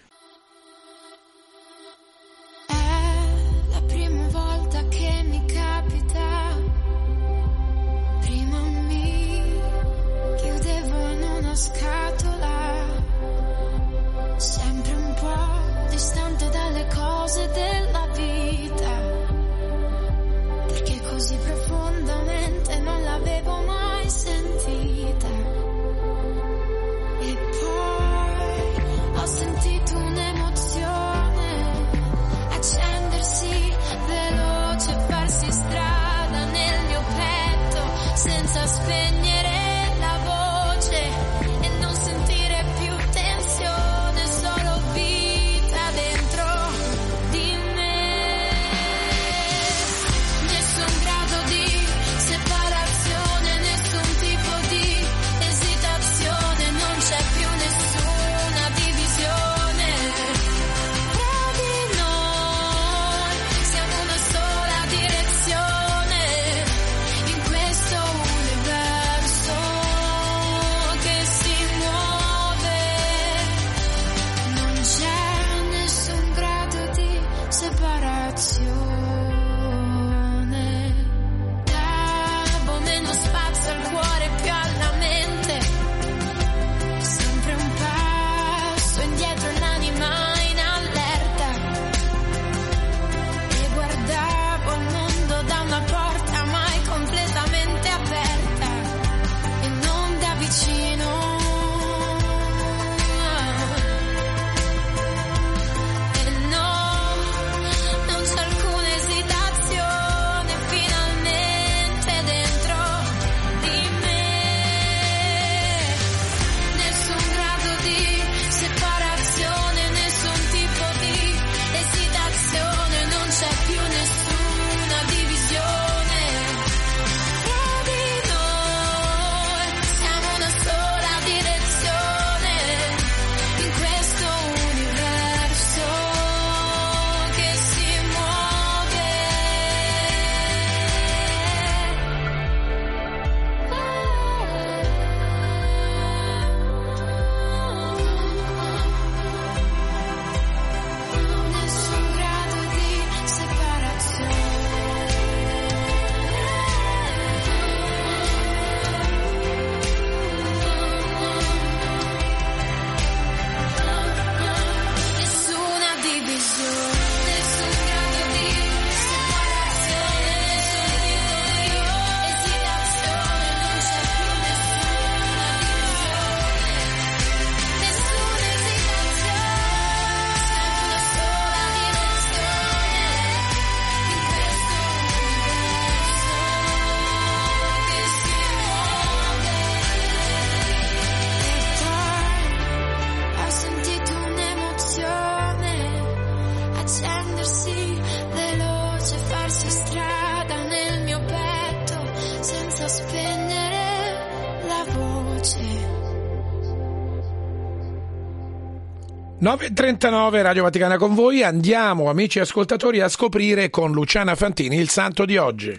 [209.51, 215.25] 9.39 Radio Vaticana con voi, andiamo amici ascoltatori a scoprire con Luciana Fantini il santo
[215.25, 215.77] di oggi.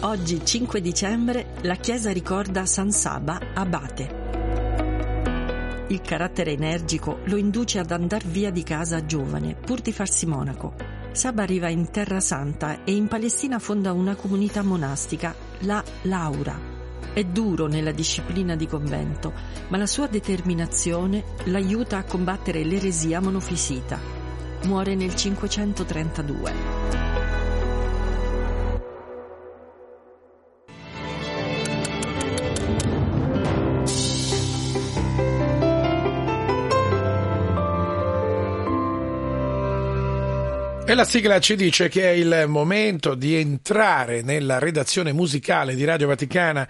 [0.00, 4.26] Oggi 5 dicembre la Chiesa ricorda San Saba abate.
[5.88, 10.74] Il carattere energico lo induce ad andar via di casa giovane, pur di farsi monaco.
[11.12, 16.77] Saba arriva in Terra Santa e in Palestina fonda una comunità monastica, la Laura.
[17.12, 19.32] È duro nella disciplina di convento,
[19.68, 23.98] ma la sua determinazione l'aiuta a combattere l'eresia monofisita.
[24.64, 26.67] Muore nel 532.
[40.88, 45.84] E la sigla ci dice che è il momento di entrare nella redazione musicale di
[45.84, 46.66] Radio Vaticana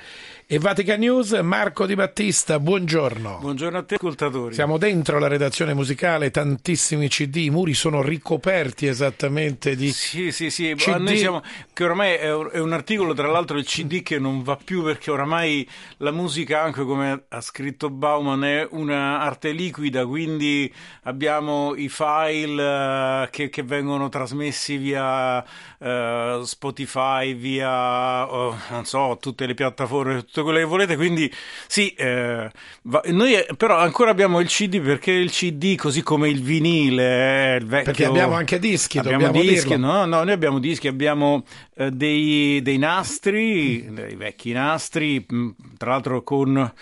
[0.51, 1.33] e Vatican News.
[1.43, 3.37] Marco Di Battista, buongiorno.
[3.39, 4.55] Buongiorno a te, ascoltatori.
[4.55, 9.93] Siamo dentro la redazione musicale, tantissimi CD, i muri sono ricoperti esattamente di.
[9.93, 10.73] Sì, sì, sì.
[10.75, 10.97] CD.
[10.97, 11.43] Noi siamo,
[11.75, 15.69] che oramai è un, articolo, tra l'altro, il CD che non va più perché oramai
[15.99, 20.73] la musica, anche come ha scritto Bauman, è un'arte liquida, quindi
[21.03, 29.19] abbiamo i file uh, che, che vengono trasmessi via uh, Spotify, via oh, non so,
[29.20, 30.97] tutte le piattaforme, tutto quello che volete.
[30.97, 31.31] Quindi
[31.66, 32.51] sì, eh,
[32.82, 37.56] va, noi però ancora abbiamo il CD perché il CD, così come il vinile, è
[37.56, 37.85] il vecchio.
[37.85, 39.86] Perché abbiamo anche dischi, abbiamo dischi, dirlo.
[39.86, 41.44] no, no, noi abbiamo dischi, abbiamo
[41.74, 46.73] eh, dei, dei nastri, dei vecchi nastri, mh, tra l'altro con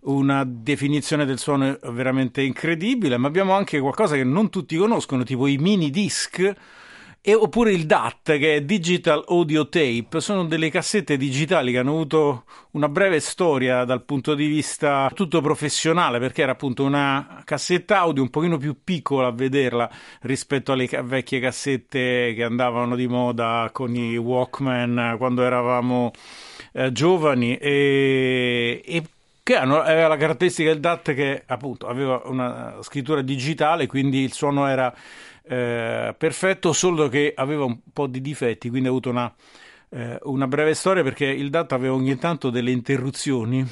[0.00, 5.46] una definizione del suono veramente incredibile, ma abbiamo anche qualcosa che non tutti conoscono, tipo
[5.46, 6.52] i mini disc.
[7.28, 11.90] E, oppure il DAT, che è Digital Audio Tape, sono delle cassette digitali che hanno
[11.90, 17.98] avuto una breve storia dal punto di vista tutto professionale, perché era appunto una cassetta
[17.98, 19.90] audio un pochino più piccola a vederla
[20.20, 26.12] rispetto alle vecchie cassette che andavano di moda con i Walkman quando eravamo
[26.74, 27.56] eh, giovani.
[27.56, 29.02] E, e
[29.42, 34.32] che hanno, aveva la caratteristica del DAT che appunto aveva una scrittura digitale, quindi il
[34.32, 34.94] suono era
[35.48, 39.32] eh, perfetto, solo che aveva un po' di difetti, quindi ha avuto una,
[39.90, 43.64] eh, una breve storia perché il DAT aveva ogni tanto delle interruzioni,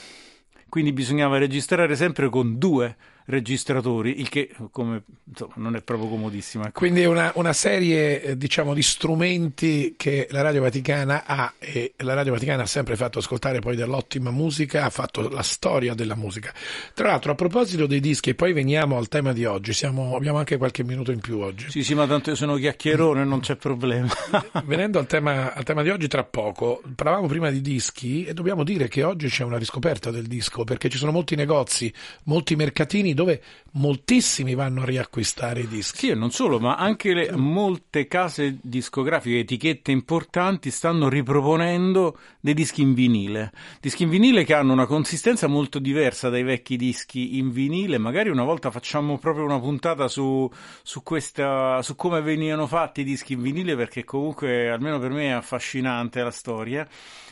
[0.69, 2.97] quindi bisognava registrare sempre con due
[3.27, 6.65] registratori, il che come, insomma, non è proprio comodissimo.
[6.65, 6.79] Ecco.
[6.79, 11.95] Quindi è una, una serie eh, diciamo, di strumenti che la Radio Vaticana ha e
[11.99, 16.17] la Radio Vaticana ha sempre fatto ascoltare poi dell'ottima musica, ha fatto la storia della
[16.17, 16.53] musica.
[16.93, 20.39] Tra l'altro a proposito dei dischi, e poi veniamo al tema di oggi, siamo, abbiamo
[20.39, 21.71] anche qualche minuto in più oggi.
[21.71, 24.09] Sì, sì, ma tanto io sono chiacchierone, non c'è problema.
[24.65, 28.65] Venendo al tema, al tema di oggi tra poco, parlavamo prima di dischi e dobbiamo
[28.65, 31.93] dire che oggi c'è una riscoperta del disco perché ci sono molti negozi,
[32.25, 33.43] molti mercatini dove
[33.73, 36.07] moltissimi vanno a riacquistare i dischi.
[36.07, 42.83] Sì, non solo, ma anche le, molte case discografiche, etichette importanti stanno riproponendo dei dischi
[42.83, 43.53] in vinile.
[43.81, 47.99] Dischi in vinile che hanno una consistenza molto diversa dai vecchi dischi in vinile.
[47.99, 50.51] Magari una volta facciamo proprio una puntata su,
[50.83, 55.27] su, questa, su come venivano fatti i dischi in vinile, perché comunque, almeno per me,
[55.27, 56.87] è affascinante la storia.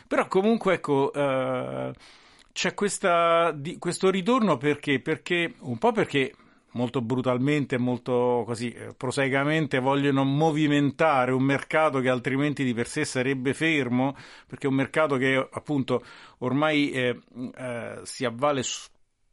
[0.07, 1.13] Però comunque, ecco...
[1.13, 1.91] Eh,
[2.53, 4.99] c'è questa, di, questo ritorno perché?
[5.01, 6.33] Perché un po' perché
[6.73, 13.05] molto brutalmente, molto così eh, prosaicamente vogliono movimentare un mercato che altrimenti di per sé
[13.05, 14.15] sarebbe fermo,
[14.47, 16.03] perché è un mercato che appunto
[16.39, 17.19] ormai eh,
[17.57, 18.61] eh, si avvale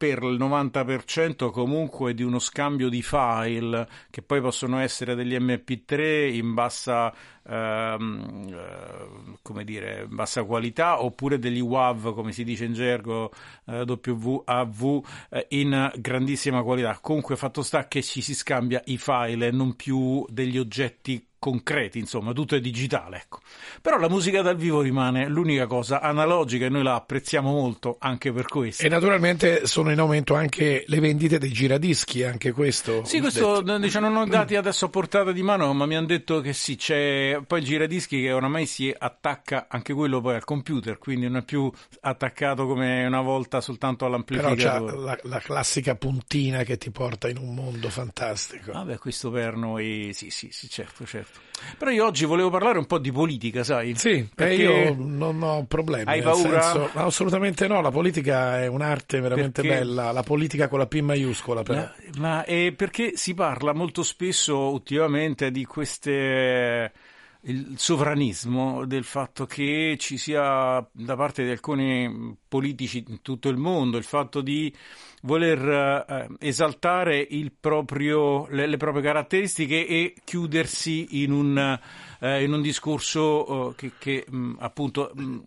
[0.00, 6.32] per il 90% comunque di uno scambio di file che poi possono essere degli MP3
[6.32, 7.12] in bassa,
[7.46, 13.30] ehm, eh, come dire, bassa qualità oppure degli WAV come si dice in gergo
[13.66, 16.96] eh, WAV eh, in grandissima qualità.
[17.02, 21.98] Comunque fatto sta che ci si scambia i file e non più degli oggetti concreti,
[21.98, 23.40] insomma, tutto è digitale, ecco.
[23.80, 28.30] Però la musica dal vivo rimane l'unica cosa analogica e noi la apprezziamo molto anche
[28.30, 28.84] per questo.
[28.84, 33.04] E naturalmente sono in aumento anche le vendite dei giradischi, anche questo.
[33.04, 36.40] Sì, questo diciamo, non ho dati adesso a portata di mano, ma mi hanno detto
[36.42, 40.98] che sì, c'è poi il giradischi che oramai si attacca anche quello poi al computer,
[40.98, 44.84] quindi non è più attaccato come una volta soltanto all'amplificatore.
[44.84, 48.72] Però c'ha la, la classica puntina che ti porta in un mondo fantastico.
[48.72, 51.28] Vabbè, questo per noi sì, sì, sì, certo, certo.
[51.76, 53.94] Però io oggi volevo parlare un po' di politica, sai?
[53.94, 56.10] Sì, perché io non ho problemi.
[56.10, 56.60] Hai paura?
[56.60, 59.78] Senso, assolutamente no, la politica è un'arte veramente Perché?
[59.78, 61.80] bella, la politica con la P maiuscola però.
[62.16, 62.44] Ma, ma
[62.76, 66.92] perché si parla molto spesso ultimamente di queste
[67.42, 73.56] il sovranismo del fatto che ci sia da parte di alcuni politici in tutto il
[73.56, 74.74] mondo il fatto di
[75.22, 77.26] voler eh, esaltare
[77.58, 81.78] proprio, le, le, proprie caratteristiche e chiudersi in un,
[82.20, 85.42] eh, in un discorso eh, che, che mh, appunto mh,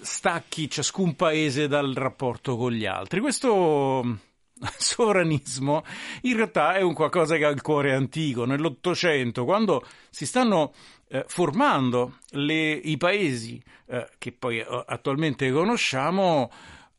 [0.00, 3.20] stacchi ciascun paese dal rapporto con gli altri.
[3.20, 4.18] Questo
[4.78, 5.84] sovranismo
[6.22, 8.44] in realtà è un qualcosa che ha il cuore antico.
[8.44, 10.72] Nell'Ottocento, quando si stanno
[11.12, 16.50] eh, formando le, i paesi eh, che poi eh, attualmente conosciamo,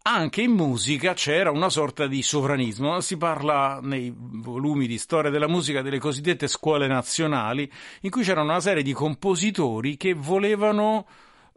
[0.03, 2.99] anche in musica c'era una sorta di sovranismo.
[3.01, 7.69] Si parla nei volumi di storia della musica delle cosiddette scuole nazionali,
[8.01, 11.07] in cui c'era una serie di compositori che volevano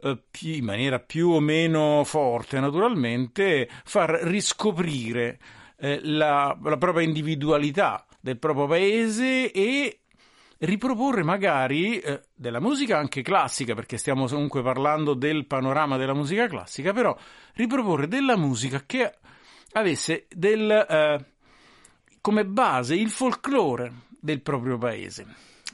[0.01, 5.37] eh, in maniera più o meno forte, naturalmente, far riscoprire
[5.77, 9.99] eh, la, la propria individualità del proprio paese e
[10.59, 16.47] riproporre magari eh, della musica anche classica, perché stiamo comunque parlando del panorama della musica
[16.47, 17.15] classica, però
[17.53, 19.13] riproporre della musica che
[19.73, 21.25] avesse del, eh,
[22.21, 25.25] come base il folklore del proprio paese.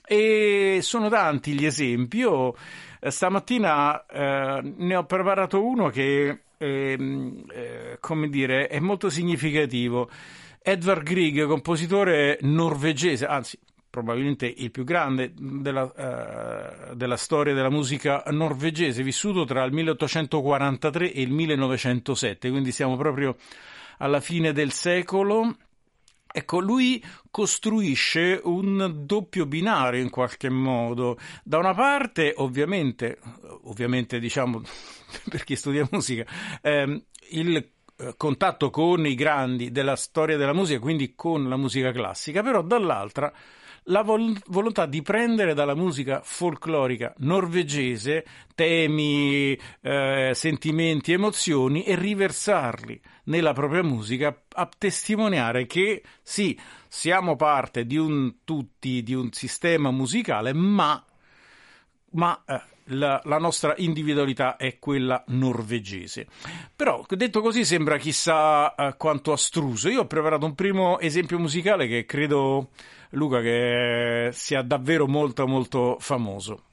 [0.06, 2.18] E sono tanti gli esempi.
[2.18, 2.56] Io
[3.00, 10.10] eh, stamattina eh, ne ho preparato uno che, ehm, eh, come dire, è molto significativo.
[10.62, 13.58] Edvard Grieg, compositore norvegese, anzi
[13.94, 21.14] probabilmente il più grande della, uh, della, storia della musica norvegese, vissuto tra il 1843
[21.14, 23.36] e il 1907, quindi siamo proprio
[24.00, 25.56] alla fine del secolo.
[26.26, 31.20] Ecco, lui costruisce un doppio binario in qualche modo.
[31.44, 33.20] Da una parte, ovviamente,
[33.66, 34.60] ovviamente diciamo
[35.30, 36.26] per chi studia musica,
[36.64, 37.00] ehm,
[37.30, 42.42] il eh, contatto con i grandi della storia della musica, quindi con la musica classica,
[42.42, 43.32] però dall'altra
[43.86, 53.02] la vol- volontà di prendere dalla musica folclorica norvegese temi, eh, sentimenti, emozioni e riversarli
[53.26, 56.58] nella propria musica a testimoniare che sì,
[56.88, 61.04] siamo parte di un tutti, di un sistema musicale, ma,
[62.12, 66.28] ma eh, la, la, nostra individualità è quella norvegese.
[66.76, 69.90] Però, detto così, sembra chissà uh, quanto astruso.
[69.90, 72.70] Io ho preparato un primo esempio musicale che credo,
[73.12, 76.64] Luca, che sia davvero molto molto famoso.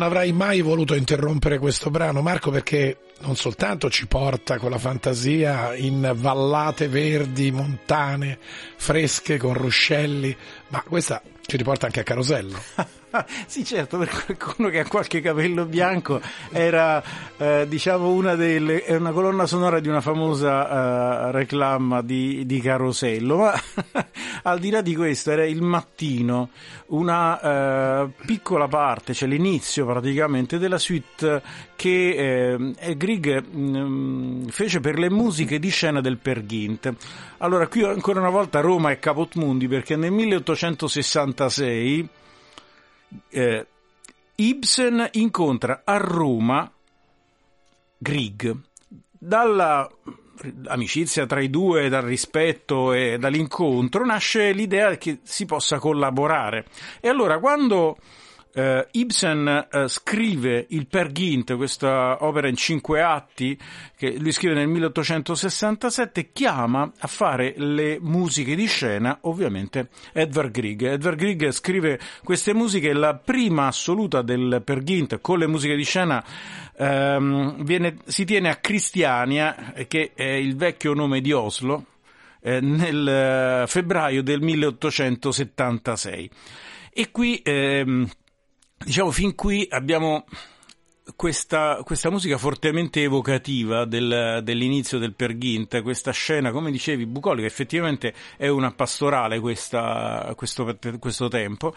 [0.00, 4.78] Non avrai mai voluto interrompere questo brano, Marco, perché non soltanto ci porta con la
[4.78, 8.38] fantasia in vallate verdi, montane,
[8.76, 10.34] fresche, con ruscelli,
[10.68, 12.58] ma questa ci riporta anche a Carosello.
[13.46, 16.18] sì, certo, per qualcuno che ha qualche capello bianco
[16.50, 17.02] era
[17.36, 23.36] eh, diciamo una delle una colonna sonora di una famosa eh, reclama di, di Carosello,
[23.36, 23.52] ma
[24.42, 26.50] al di là di questo era il mattino,
[26.86, 31.42] una eh, piccola parte, cioè l'inizio praticamente della suite
[31.76, 36.92] che eh, Grieg mh, mm, fece per le musiche di scena del Perghint.
[37.38, 42.08] Allora, qui ancora una volta Roma è caput mundi perché nel 1866
[43.28, 43.66] eh,
[44.36, 46.70] Ibsen incontra a Roma
[47.98, 48.56] Grieg.
[49.22, 49.88] Dalla
[50.66, 56.66] amicizia tra i due, dal rispetto e dall'incontro nasce l'idea che si possa collaborare.
[57.00, 57.96] E allora quando
[58.52, 63.58] eh, Ibsen eh, scrive il Per Gint, questa opera in cinque atti
[63.96, 70.82] che lui scrive nel 1867, chiama a fare le musiche di scena ovviamente Edvard Grieg.
[70.82, 75.84] Edvard Grieg scrive queste musiche, la prima assoluta del Per Gint con le musiche di
[75.84, 76.24] scena
[76.80, 81.84] ehm, viene, si tiene a Cristiania, che è il vecchio nome di Oslo,
[82.40, 86.30] eh, nel eh, febbraio del 1876.
[86.92, 88.08] E qui ehm,
[88.82, 90.24] Diciamo, fin qui abbiamo
[91.16, 97.46] questa, questa musica fortemente evocativa del, dell'inizio del Per Gint, questa scena, come dicevi, bucolica,
[97.46, 101.74] effettivamente è una pastorale questa, questo, questo tempo,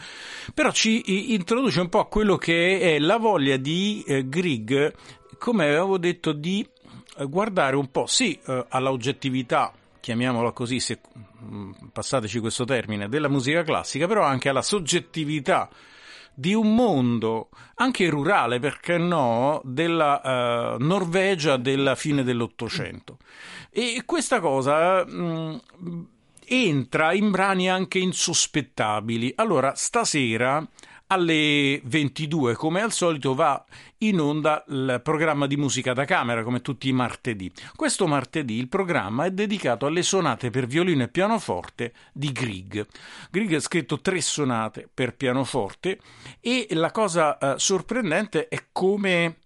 [0.53, 4.93] però ci introduce un po' a quello che è la voglia di eh, Grieg,
[5.37, 6.67] come avevo detto, di
[7.17, 9.73] eh, guardare un po', sì, eh, alla oggettività
[10.03, 10.99] chiamiamola così, se,
[11.41, 15.69] mm, passateci questo termine, della musica classica, però anche alla soggettività
[16.33, 23.17] di un mondo anche rurale, perché no, della uh, Norvegia della fine dell'Ottocento.
[23.69, 25.61] E questa cosa mh,
[26.45, 29.33] entra in brani anche insospettabili.
[29.35, 30.65] Allora, stasera
[31.13, 33.63] alle 22, come al solito, va
[33.99, 37.51] in onda il programma di musica da camera, come tutti i martedì.
[37.75, 42.85] Questo martedì il programma è dedicato alle sonate per violino e pianoforte di Grieg.
[43.29, 45.99] Grieg ha scritto tre sonate per pianoforte
[46.39, 49.37] e la cosa eh, sorprendente è come,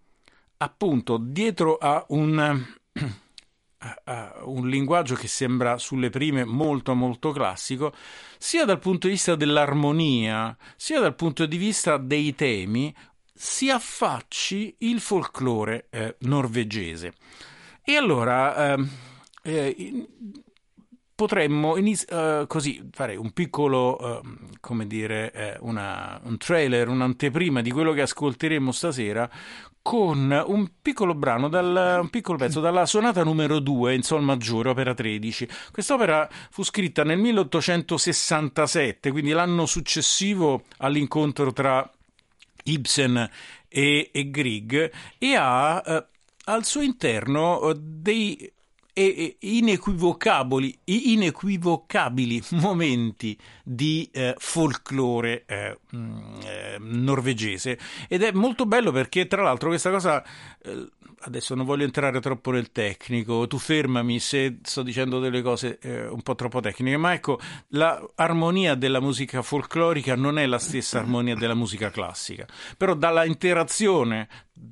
[0.58, 2.66] appunto, dietro a un
[3.80, 7.94] uh, un linguaggio che sembra sulle prime molto molto classico,
[8.38, 12.94] sia dal punto di vista dell'armonia, sia dal punto di vista dei temi,
[13.34, 17.14] si affacci il folklore eh, norvegese.
[17.84, 18.90] E allora ehm,
[19.44, 20.08] eh,
[21.14, 24.22] potremmo iniz- così fare un piccolo, uh,
[24.60, 29.30] come dire, eh, una, un trailer, un'anteprima di quello che ascolteremo stasera
[29.88, 34.68] con un piccolo brano, dal, un piccolo pezzo dalla sonata numero 2 in sol maggiore,
[34.68, 35.48] opera 13.
[35.72, 41.90] Quest'opera fu scritta nel 1867, quindi l'anno successivo all'incontro tra
[42.66, 43.30] Ibsen
[43.70, 46.06] e, e Grieg, e ha eh,
[46.44, 48.52] al suo interno eh, dei
[49.00, 57.78] e inequivocabili, inequivocabili momenti di eh, folklore eh, eh, norvegese.
[58.08, 60.24] Ed è molto bello perché tra l'altro questa cosa
[60.64, 65.80] eh, adesso non voglio entrare troppo nel tecnico tu fermami se sto dicendo delle cose
[65.80, 67.40] eh, un po' troppo tecniche ma ecco
[67.70, 72.46] l'armonia della musica folclorica non è la stessa armonia della musica classica
[72.78, 74.28] però dalla interazione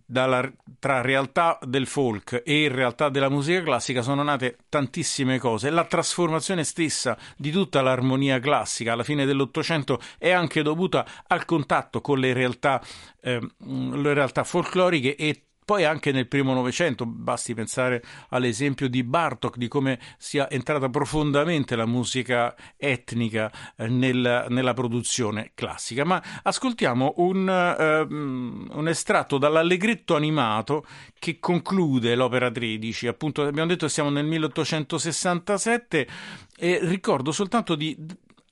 [0.05, 5.69] dalla, tra realtà del folk e realtà della musica classica sono nate tantissime cose.
[5.69, 12.01] La trasformazione stessa di tutta l'armonia classica alla fine dell'Ottocento è anche dovuta al contatto
[12.01, 12.81] con le realtà,
[13.21, 19.57] eh, le realtà folcloriche e poi anche nel primo Novecento, basti pensare all'esempio di Bartok,
[19.57, 26.05] di come sia entrata profondamente la musica etnica eh, nel, nella produzione classica.
[26.05, 30.85] Ma ascoltiamo un, uh, un, estratto dall'allegretto animato
[31.17, 33.07] che conclude l'opera 13.
[33.07, 36.07] Appunto, abbiamo detto che siamo nel 1867
[36.57, 37.97] e ricordo soltanto di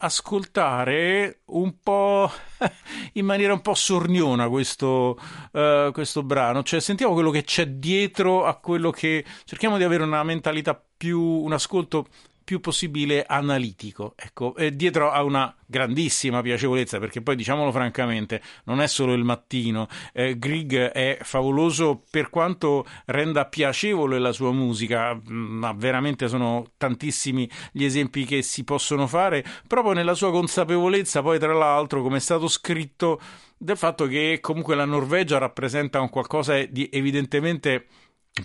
[0.03, 2.29] ascoltare un po'
[3.13, 5.17] in maniera un po' sorniona questo,
[5.51, 10.03] uh, questo brano, cioè sentiamo quello che c'è dietro a quello che cerchiamo di avere
[10.03, 12.07] una mentalità più, un ascolto
[12.43, 14.13] più possibile analitico.
[14.15, 19.87] Ecco, dietro a una grandissima piacevolezza, perché poi diciamolo francamente, non è solo il mattino.
[20.13, 26.71] Eh, Grieg è favoloso per quanto renda piacevole la sua musica, mm, ma veramente sono
[26.77, 32.17] tantissimi gli esempi che si possono fare, proprio nella sua consapevolezza, poi tra l'altro, come
[32.17, 33.19] è stato scritto,
[33.57, 37.87] del fatto che comunque la Norvegia rappresenta un qualcosa di evidentemente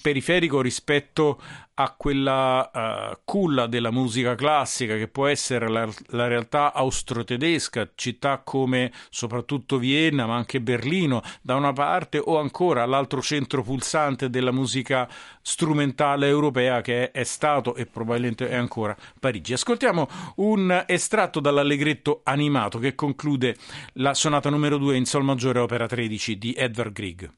[0.02, 1.40] periferico rispetto
[1.74, 8.38] a quella uh, culla della musica classica che può essere la, la, realtà austro-tedesca, città
[8.38, 14.50] come soprattutto Vienna, ma anche Berlino da una parte, o ancora l'altro centro pulsante della
[14.50, 15.08] musica
[15.40, 19.54] strumentale europea che è, è stato e probabilmente è ancora Parigi.
[19.54, 23.56] Ascoltiamo un estratto dall'allegretto animato che conclude
[23.94, 27.30] la sonata numero 2 in Sol maggiore opera 13 di Edvard Grieg.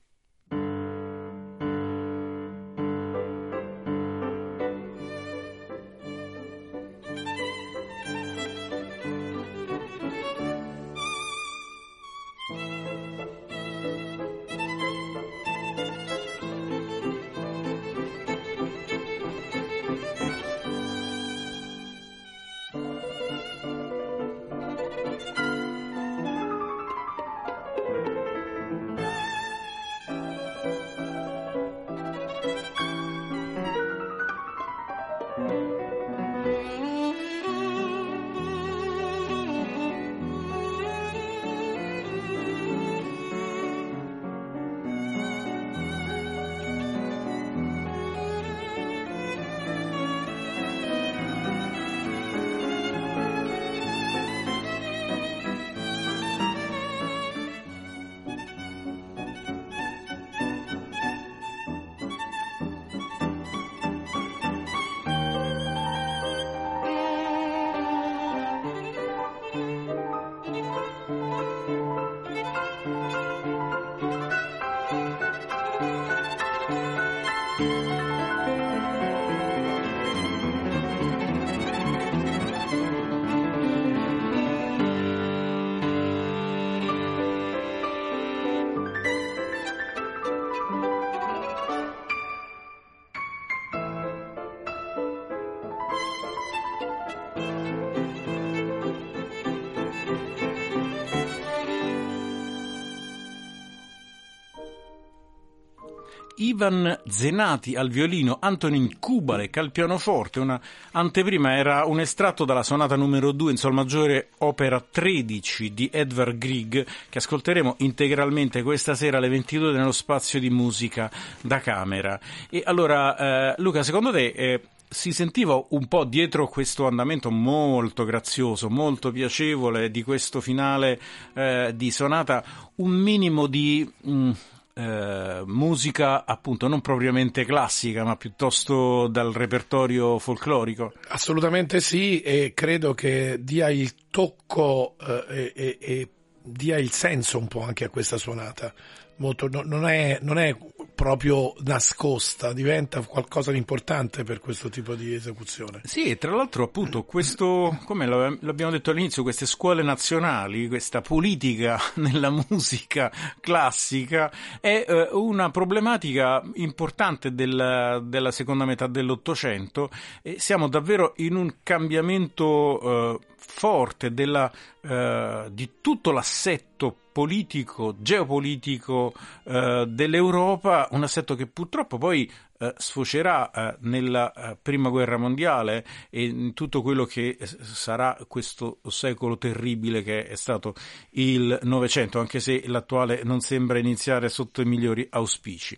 [107.11, 110.61] Zenati al violino, Antonin Kubalek al pianoforte, una
[110.93, 116.39] anteprima era un estratto dalla sonata numero 2 in sol maggiore opera 13 di Edvard
[116.39, 121.11] Grieg che ascolteremo integralmente questa sera alle 22 nello spazio di musica
[121.41, 122.19] da camera.
[122.49, 128.05] E allora eh, Luca, secondo te eh, si sentiva un po' dietro questo andamento molto
[128.05, 131.01] grazioso, molto piacevole di questo finale
[131.35, 132.43] eh, di sonata
[132.77, 134.31] un minimo di mh,
[134.75, 140.93] eh, musica appunto non propriamente classica ma piuttosto dal repertorio folclorico?
[141.09, 146.09] Assolutamente sì e credo che dia il tocco eh, e, e,
[146.43, 148.73] dia il senso un po' anche a questa suonata.
[149.17, 150.57] Molto, no, non, è, non è
[151.01, 155.81] proprio nascosta, diventa qualcosa di importante per questo tipo di esecuzione.
[155.85, 161.81] Sì, e tra l'altro appunto questo, come l'abbiamo detto all'inizio, queste scuole nazionali, questa politica
[161.97, 163.11] nella musica
[163.41, 169.89] classica è eh, una problematica importante della, della seconda metà dell'Ottocento
[170.21, 174.53] e siamo davvero in un cambiamento eh, forte della,
[174.83, 183.51] eh, di tutto l'assetto politico, geopolitico eh, dell'Europa, un assetto che purtroppo poi eh, sfocerà
[183.51, 190.03] eh, nella eh, prima guerra mondiale e in tutto quello che sarà questo secolo terribile
[190.03, 190.73] che è stato
[191.11, 195.77] il Novecento, anche se l'attuale non sembra iniziare sotto i migliori auspici.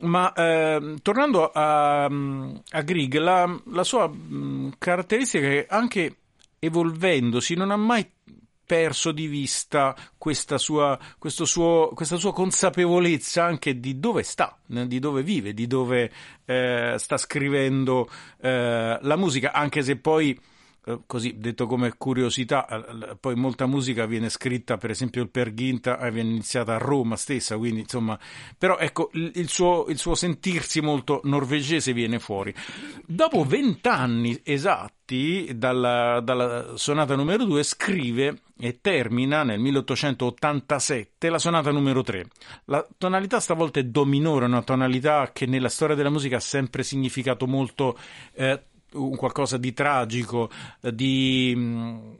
[0.00, 6.16] Ma ehm, tornando a, a Grieg, la, la sua mh, caratteristica è che anche
[6.58, 8.04] evolvendosi non ha mai
[8.70, 15.24] perso di vista questa sua, suo, questa sua consapevolezza anche di dove sta, di dove
[15.24, 16.08] vive, di dove
[16.44, 18.08] eh, sta scrivendo
[18.40, 20.38] eh, la musica, anche se poi eh,
[21.06, 26.30] così detto come curiosità, eh, poi molta musica viene scritta, per esempio il Perghinta viene
[26.30, 28.18] iniziata a Roma stessa, quindi insomma,
[28.56, 32.54] però ecco il suo, il suo sentirsi molto norvegese viene fuori.
[33.06, 41.70] Dopo vent'anni esatti dalla, dalla sonata numero 2 scrive e termina nel 1887 la sonata
[41.70, 42.26] numero 3.
[42.66, 46.82] La tonalità stavolta è do minore, una tonalità che nella storia della musica ha sempre
[46.82, 47.98] significato molto
[48.34, 48.62] eh,
[48.94, 50.50] un qualcosa di tragico,
[50.80, 52.12] di mh, mm,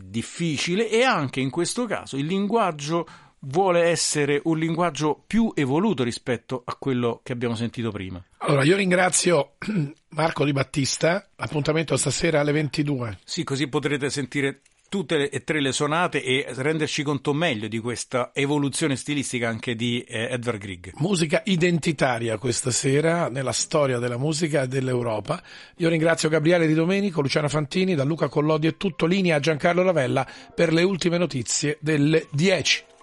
[0.00, 3.06] difficile e anche in questo caso il linguaggio
[3.46, 8.22] vuole essere un linguaggio più evoluto rispetto a quello che abbiamo sentito prima.
[8.38, 9.54] Allora, io ringrazio
[10.10, 13.18] Marco Di Battista, appuntamento stasera alle 22.
[13.24, 14.62] Sì, così potrete sentire
[14.94, 20.02] tutte e tre le sonate e renderci conto meglio di questa evoluzione stilistica anche di
[20.02, 20.92] eh, Edvard Grieg.
[20.98, 25.42] Musica identitaria questa sera nella storia della musica e dell'Europa.
[25.78, 29.82] Io ringrazio Gabriele Di Domenico, Luciana Fantini, da Luca Collodi e tutto linea a Giancarlo
[29.82, 32.93] Ravella per le ultime notizie delle 10.